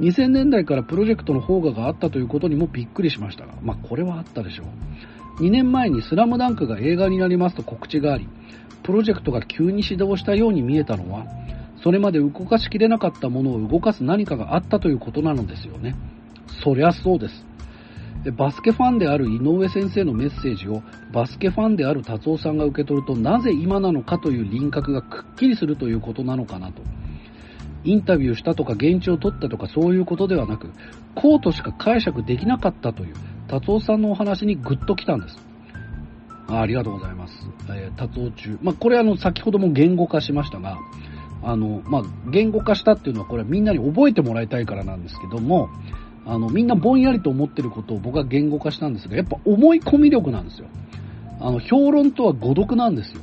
[0.00, 4.64] ？2000年代からプロジェクトの方ががあったということにもびっくりしましたが、まあこれはあったでしょ
[5.38, 5.42] う。
[5.42, 8.28] 2年前にスラムダンクが映画になりますと告知があり、
[8.82, 11.26] プロジェクトが急に始動したように見えたのは、
[11.82, 15.96] それまで動かしきれなかったものを動かす何かがあったということなのですよね。
[16.62, 17.46] そりゃそうです。
[18.36, 26.82] バスケファンである井上先生のメッセージをバスケファンである達夫さんが受け取るとなぜ今なのかという輪郭がくっきりするということなのかなと。
[27.82, 30.70] インタビューしたとか現地を取ったとかそういうことではなく、
[31.14, 33.14] こうとしか解釈できなかったという
[33.48, 35.38] 達夫さんのお話にグッときたんです。
[36.46, 37.32] あありがとうございます。
[37.70, 38.58] えー、達夫中。
[38.60, 40.76] まあ、これあの、先ほども言語化しましたが、
[41.42, 45.68] あの、まあ、言語化したっていうのはこれはみんなに覚えてもらいたいからなんですけども、
[46.26, 50.68] あの、みんなぼんやりと思ってることを僕は言語化したんですが、やっぱ思い込み力なんですよ。
[51.40, 53.22] あの、評論とは誤読なんですよ。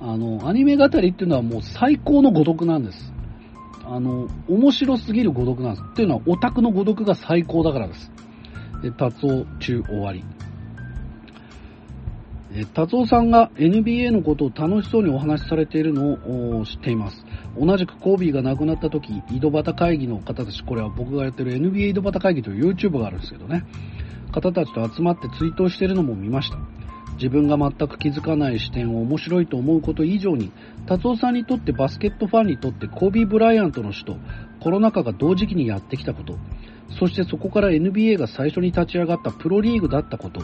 [0.00, 3.12] あの、アニメ語りっていうのはもう最高の誤読なんです。
[3.86, 5.84] あの、面白すぎる誤読なんです。
[5.92, 8.10] っていうのは、オタクの誤読が最高だからです。
[8.82, 10.24] で、達夫中終わり。
[12.56, 16.12] え、達夫さんが NBA のことを楽しそうにお話しされているの
[16.60, 17.26] を知っています。
[17.58, 23.64] 同じくコービーが亡くなった時、井戸端会議の方たち、これは僕がやってる NBA 井戸端会議という YouTube があるんですけどね。
[24.30, 26.58] 方たちと集まって追悼しているのも見ました。
[27.16, 30.52] 自分が全く気づかない視点を面白いと思うこと以上に、
[30.86, 34.16] 達夫さんにとってバスケットファンにとってコービー・ブライアントの死と
[34.60, 36.38] コロナ禍が同時期にやってきたこと、
[36.98, 40.42] そしてそこから NBA が最初に立ち上がったプロリーグだったこと、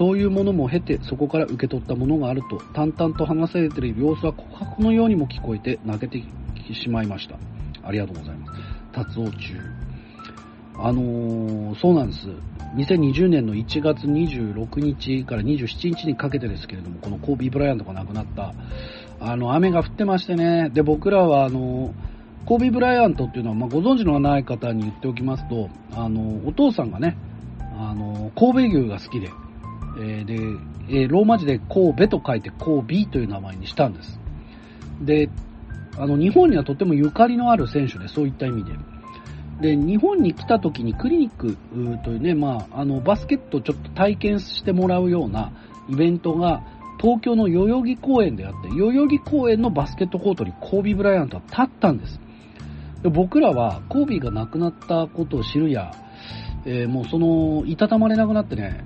[0.00, 6.24] そういうものも経てそこから受け取ったものがあると淡々と話されている様子は告白のようにも聞こえて泣けて
[6.72, 7.36] しまいました。
[7.82, 8.52] ありがとうございます。
[8.92, 9.54] 達夫中。
[10.78, 12.28] あのー、そうなんです。
[12.76, 18.54] 2020年の1月26日から27日にかけてですけれども、このコービー・ブライアントが亡くなった、
[19.20, 21.92] あの、雨が降ってましてね、で、僕らは、あの、
[22.46, 27.18] コービー・ブライアントっていうのは、まあ、ご存知のない方に言っておきますと、あの、お父さんがね、
[27.78, 29.28] あの、神戸牛が好きで、
[29.98, 34.20] えー、で、え、ローマ字で神戸と書いて神戸という名前にしたんです。
[35.00, 35.28] で、
[35.98, 38.72] あの、日本にはとてもゆかりのある選手で、そういった意味で。
[39.60, 41.56] で、日本に来た時にクリニック
[42.04, 45.52] というね、まあ、あの、バスケットをちょっと体験してもらうような
[45.88, 46.62] イベントが、
[47.00, 52.20] 東京の代々木公園であって、代々木公園のバスケットコートにコービー・ブライアントは立ったんです。
[53.02, 55.92] で僕らはコービーが亡くなったことを知るや、
[56.66, 58.84] えー、もうその、いたたまれなくなってね、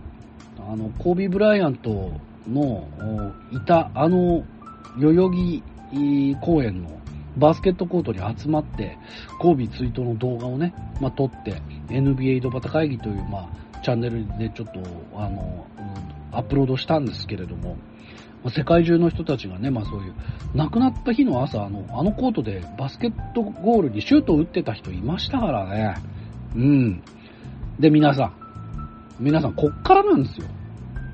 [0.74, 2.12] あの、コービー・ブライアント
[2.48, 2.88] の
[3.52, 4.44] いたあの
[4.98, 5.62] 代々木
[6.42, 7.00] 公園の
[7.36, 8.98] バスケットコートに集まって、
[9.40, 14.80] 神戸追悼の動画をね、まあ、撮って、NBA 井戸端会議という、まあ、チャンネルでちょっと、
[15.14, 15.64] あの、
[16.32, 17.76] アップロードしたんですけれども、
[18.50, 20.14] 世界中の人たちがね、まあそういう、
[20.54, 25.94] 亡くなった日の朝、あの、あのコートでバスケットゴールにシュートを打ってた人いましたからね。
[26.56, 27.02] うん。
[27.78, 28.32] で、皆さん、
[29.18, 30.46] 皆さん、こっからなんですよ。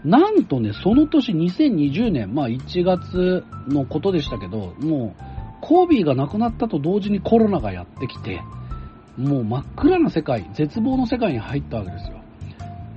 [0.05, 5.23] なんとね、その年2020年、まあ1月のことでしたけど、もう、
[5.61, 8.41] コービーが亡くなったと同時にコロナがやってきて、
[9.19, 12.21] もう真っ暗な世界、絶望の世界に入ったわけですよ。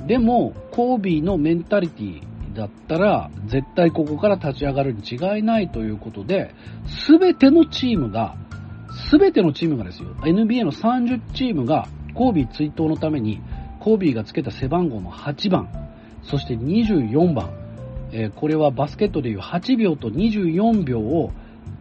[0.08, 2.22] でも、コービーのメンタリティ
[2.56, 6.54] だったら、絶対ここから立ち上がるに違いないということで、
[6.86, 8.36] すべてのチームが、
[9.10, 13.42] すべてのチームがですよ、NBA の30チームが、コービー追悼のために、
[13.80, 15.83] コービーがつけた背番号の8番、
[16.26, 17.50] そして24番、
[18.12, 21.32] えーこれはバスケットでいう8秒と24秒を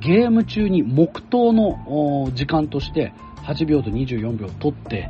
[0.01, 3.13] ゲーム中に黙祷の時間として
[3.45, 5.09] 8秒と24秒取って、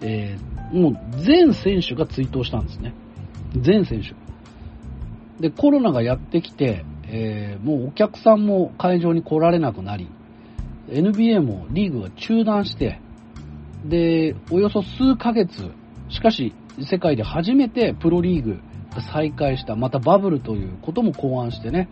[0.00, 2.94] えーもう全選手が追悼したんですね。
[3.60, 4.14] 全選手。
[5.40, 10.08] で、コロナがやってきて、えーもうお客さんも会場に来られなくなり、
[10.88, 13.00] NBA もリーグが中断して、
[13.84, 15.70] で、およそ数ヶ月、
[16.08, 18.60] しかし世界で初めてプロリーグ
[19.00, 21.88] 再開した、またバブルということも考案してね、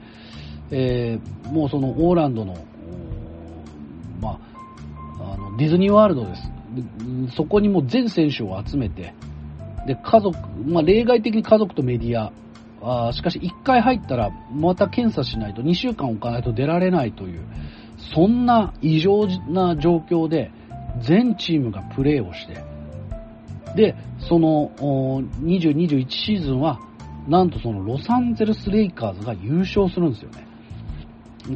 [0.71, 2.57] えーもうそのオーランドの、
[4.21, 4.41] ま
[5.21, 6.43] あ、あのディズニーワールドです。
[7.37, 9.15] そこにも全選手を集めて、
[9.87, 12.33] で、家族、まあ、例外的に家族とメディア、
[13.09, 17.43] あしかし1回入ったらまた検査しないと2週間置かないと出られないという、
[18.15, 20.51] そんな異常な状況で
[21.01, 22.65] 全チームがプレーをして、
[23.77, 26.81] で、その20、21シーズンは、
[27.29, 30.47] なんとそのロサンゼルス・レイカーズが優勝するんですよね。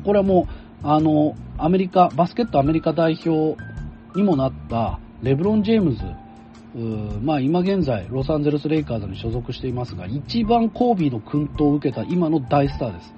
[0.05, 0.49] これはも
[0.83, 3.57] う、あの、アメリカ、バスケットアメリカ代表
[4.15, 6.05] にもなったレブロン・ジェームズ、
[7.23, 13.15] まあ今現在ロサンゼルス・レイカーズに所属していますが、一番コービーの薫陶を受けた今の大スターです。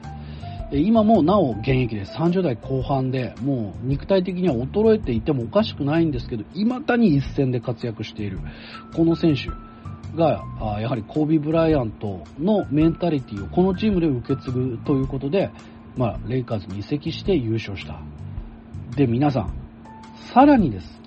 [0.70, 2.04] 今もなお現役で。
[2.04, 8.38] 30代後半で、もう肉体的には衰えていてもおかしくないんですけど、未だに一戦で活躍している、
[8.94, 9.48] この選手
[10.14, 10.44] が、
[10.80, 15.50] やはりコービー・ブライアントのメンタリティをこのチームで受け継ぐということで、
[15.96, 18.00] まあ、レイカーズに移籍して優勝した。
[18.96, 19.52] で、皆さん、
[20.32, 20.98] さらにです。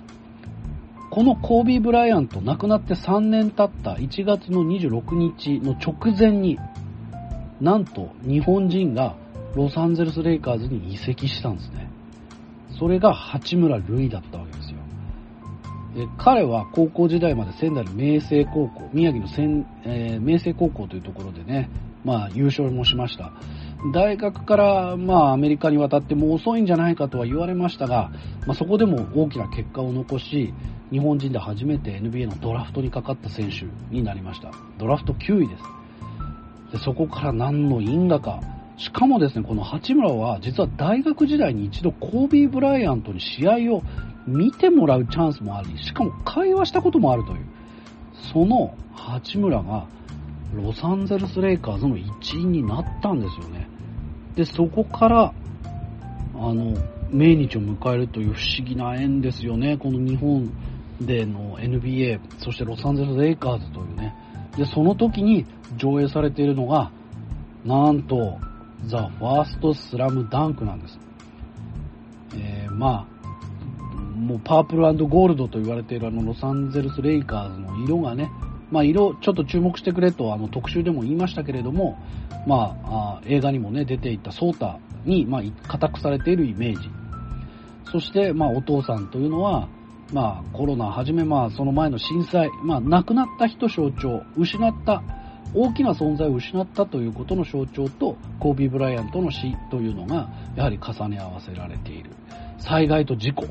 [1.10, 6.58] このコービー・ブライアント亡くなって3年経った1月の26日の直前に、
[7.60, 9.14] なんと日本人が
[9.54, 11.90] ロサンゼルス・レイカーズに移籍したんですね。
[12.78, 14.61] それが八村塁だったわけです
[16.18, 21.68] 彼は高校時代まで仙台の明星高校、宮城の、えー明星高校というところでね、
[22.04, 23.32] まあ優勝もしました。
[23.92, 28.10] 大学からまあアメリカに渡ってもう遅いんじゃないかとは言われましたが、
[28.46, 30.54] まあ、そこでも大きな結果を残し、
[30.90, 34.52] 日本人で初めて NBA のドラフトにかかった選手になりました。
[34.78, 35.62] ドラフト9位です。
[36.72, 38.40] でそこから何の因果か。
[38.78, 43.82] しかもですね、この八村は実は大学時代に一度コービー・ブライアントに試合を
[44.26, 47.46] 見てもらうチャンスもあり、しかも会話したこともあるという。
[48.32, 49.86] その八村が
[50.54, 53.68] ロサンゼルス・レイカーズの一員になったんですよね。
[54.34, 55.34] で、そこから、
[56.34, 56.76] あの、
[57.10, 59.76] 命日を迎えるという不思議な縁ですよね。
[59.76, 60.50] この日本
[61.00, 64.14] での NBA、そしてロサンゼルス・レイカーズというね。
[64.56, 65.46] で、その時に
[65.76, 66.90] 上映されているのが、
[67.64, 68.38] なんと、
[68.86, 70.98] ザ・ファースト・スラム・ダンクなんです。
[72.34, 73.11] えー、まあ、
[74.22, 78.30] もうパープルゴールドと言われているあのロサンゼルス・レイカーズの色がね、
[78.70, 81.98] まあ色、ちょっと注目してくれとあの特集でも言いましたけれども、
[82.46, 86.88] まあ、あ映画にもね、出ていたソータに、まあ、固くされているイメージ。
[87.90, 89.68] そして、まあ、お父さんというのは、
[90.12, 95.02] まあ、コロナはじめ、まあ、その前の震災、まあ、亡くなった人象徴、失った、
[95.54, 102.10] 大きな存在を失ったということの象徴と、コービー・ブライアントの死というのが、やはり重ね合わせられている。
[102.58, 103.44] 災害と事故。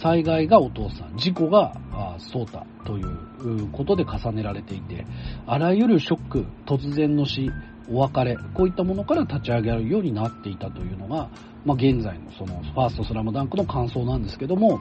[0.00, 5.06] 災害がお父さん、事故があソータということで重ねられていて、
[5.46, 7.50] あらゆるショック、突然の死、
[7.88, 11.28] お別れ、こういったものから立ち上げるようになっていたというのが、
[11.64, 14.80] まあ、現在のそのファーストスラムダンクの感想なんですけども、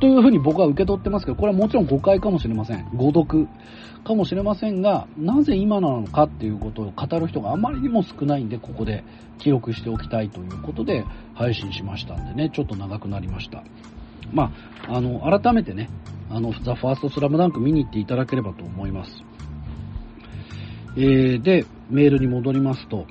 [0.00, 2.88] というふうに僕は受け取ってますけど、これはもちろん誤解かもしれません。
[2.94, 3.48] 誤読
[4.04, 9.04] かもしれませんが、なぜ今なのかっていうことを語る人があまりにも少ないんで、ここで
[9.38, 11.04] 記録しておきたいということで
[11.34, 13.62] 配信しましたんでね、ちょっと長くなりました。
[14.32, 14.52] ま
[14.88, 15.88] あ、あの、改めてね、
[16.30, 19.24] あの、ザ・ファーストスラムダンク見に行っていただければと思います。
[20.96, 23.06] えーで、メールに戻りますと、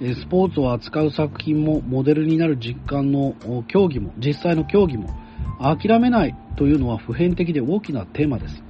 [0.00, 3.34] えスポーツを扱う作品もモデルになる実感の
[3.66, 5.08] 競技も、実際の競技も、
[5.60, 8.62] 諦めないというのは普遍的で大きなテーマです。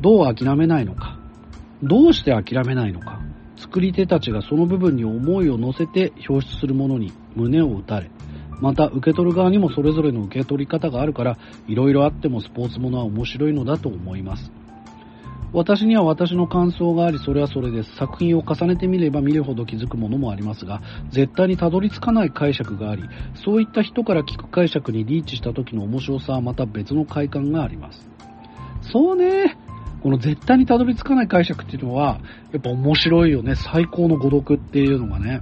[0.00, 1.18] どう諦めないのか、
[1.82, 3.20] どうして諦めないのか、
[3.56, 8.10] 作り手たちがその部分に思いを乗せて表出するものに胸を打たれ、
[8.62, 11.36] また受け取る側にもそれぞれの受け取り方があるから、
[11.66, 14.52] いろいろあってもスポーツものは面白いのだと思います。
[15.52, 17.96] 私には私の感想があり、それはそれです。
[17.96, 23.02] 作品を重ねてみれば見るほど気づくものもありますが、絶対にたどり着かない解釈があり、
[23.34, 28.08] そういった人から聞く解釈にリーチした時の面白さはまた別の快感があります。
[28.92, 29.58] そうね。
[30.04, 32.20] この絶対にたどり着かない解釈っていうのは、
[32.52, 33.56] やっぱ面白いよね。
[33.56, 35.40] 最高の誤読っていうのがね。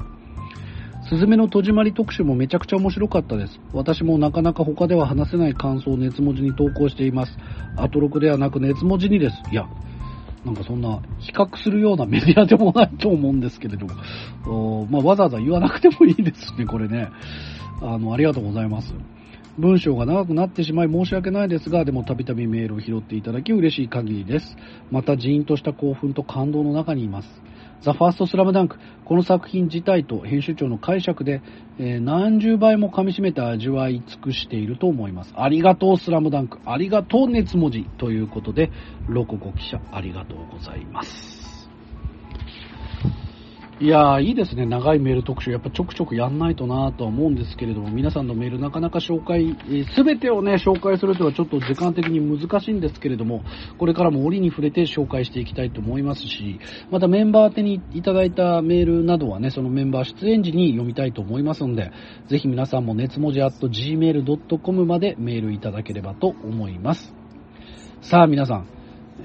[1.11, 3.59] すずめの戸締まり特集もめちゃくちゃ面白かったです。
[3.73, 7.37] 私もなかなか他では話せない感想を熱文字に投稿しています。
[7.77, 9.37] アトロクではなく熱文字にです。
[9.51, 9.69] いや、
[10.45, 13.89] なんかそんな比較するようなメディアでもないと思うんですけれど
[14.47, 17.09] も、まあ、わざわざ言わなくてもいいですね、これね。
[17.83, 18.95] あの、ありがとうございます。
[19.59, 24.57] 文章が長くなってしまい申し訳ないですが、でもたびたびメールを拾っていただき嬉しい限りです。
[24.93, 27.43] また、ジーンとした興奮と感動の中にいます。
[27.83, 28.77] ザ・ファースト・スラムダンク。
[29.05, 31.43] この作品自体と編集長の解釈で、
[31.79, 35.33] えー、何十倍も噛み締めて味わい尽くしていると思います。
[35.37, 36.59] ありがとう、スラムダンク。
[36.67, 37.85] ありがとう、熱文字。
[37.99, 38.71] ということで、
[39.09, 41.40] ロココ記者、ありがとうございます。
[43.83, 44.67] いやー、いいですね。
[44.67, 45.51] 長いメール特集。
[45.51, 49.57] やっぱちょくちょくやんないとなとは思うんですけれども、皆さんのメールなかなか紹介、
[49.95, 53.43] す、え、べ、てをね、紹介するとはちょっと時間的に難しいんですけれども、
[53.79, 56.61] これからも折に触れて紹介していきたいと思いますし、
[56.91, 61.91] またメンバー宛てにいただいたメールなどはね、そのメンバー出演時に読みたいと思いますので、
[62.29, 67.15] ぜひ皆さんも熱文字 at gmail.com までメールいただければと思います。
[68.03, 68.67] さあ皆さん、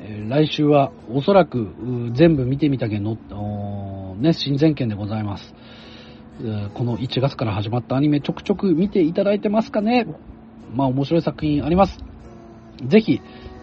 [0.02, 1.76] え来週はおそらく
[2.14, 3.18] 全部見てみたけの、
[4.20, 5.54] ね、新前権でございます。
[6.74, 10.06] この1月から始まったアニメちょくちょく見ていただいてますかね
[10.74, 11.98] まあ面白い作品あります。
[12.86, 13.22] ぜひ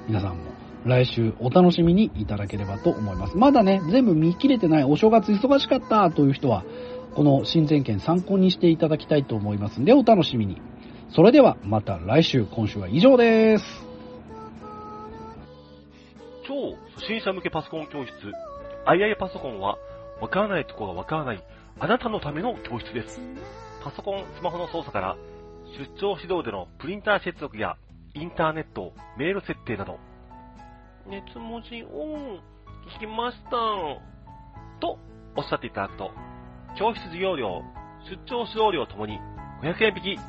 [0.08, 0.52] 皆さんも
[0.84, 3.36] 来週お楽しみにいただければと思います。
[3.36, 6.64] まだね、全部見切れてないお正月忙しかったという人は、
[7.14, 10.60] この新前権参考にしていただきたいと思いますんでお楽しみに。
[11.10, 13.64] それではまた来週、今週は以上です。
[16.46, 18.12] 超初心者向けパソコン教室、
[18.86, 19.76] II パソコンは、
[20.20, 21.42] わからないとこがわからない、
[21.78, 23.20] あなたのための教室です。
[23.82, 25.16] パソコン、スマホの操作から、
[25.78, 27.76] 出張指導でのプリンター接続や、
[28.14, 29.98] インターネット、メール設定など、
[31.06, 32.40] 熱文字オン、
[32.96, 33.50] 聞きました。
[34.80, 34.98] と、
[35.36, 36.10] おっしゃっていただくと、
[36.78, 37.62] 教室授業料、
[38.08, 39.18] 出張指導料ともに
[39.62, 40.20] 500円引き。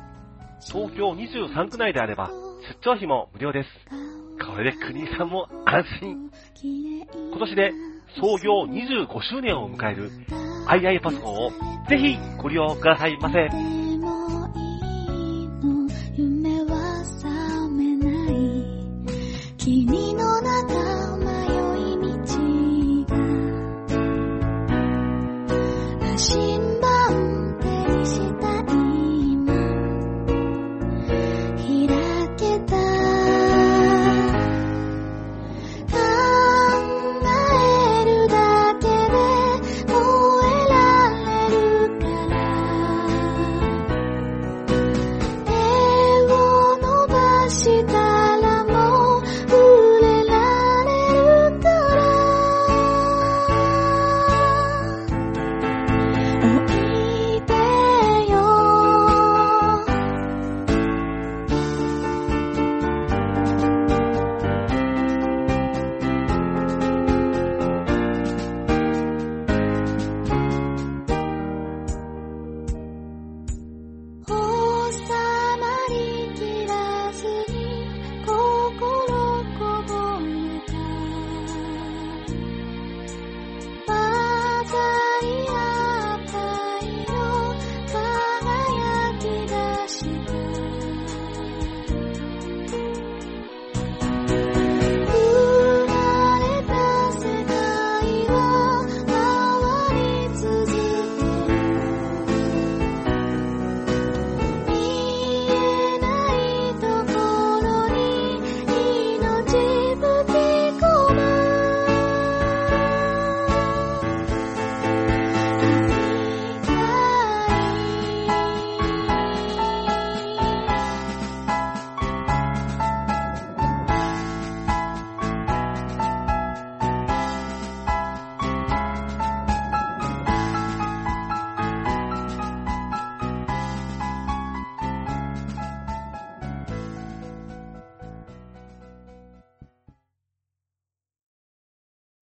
[0.72, 2.30] 東京23区内であれば、
[2.68, 3.68] 出張費も無料です。
[4.44, 6.30] これで国さんも安心。
[6.62, 7.72] 今年で
[8.20, 10.10] 創業25周年を迎える
[10.68, 11.50] II パソコンを
[11.88, 13.83] ぜひご利用くださいませ。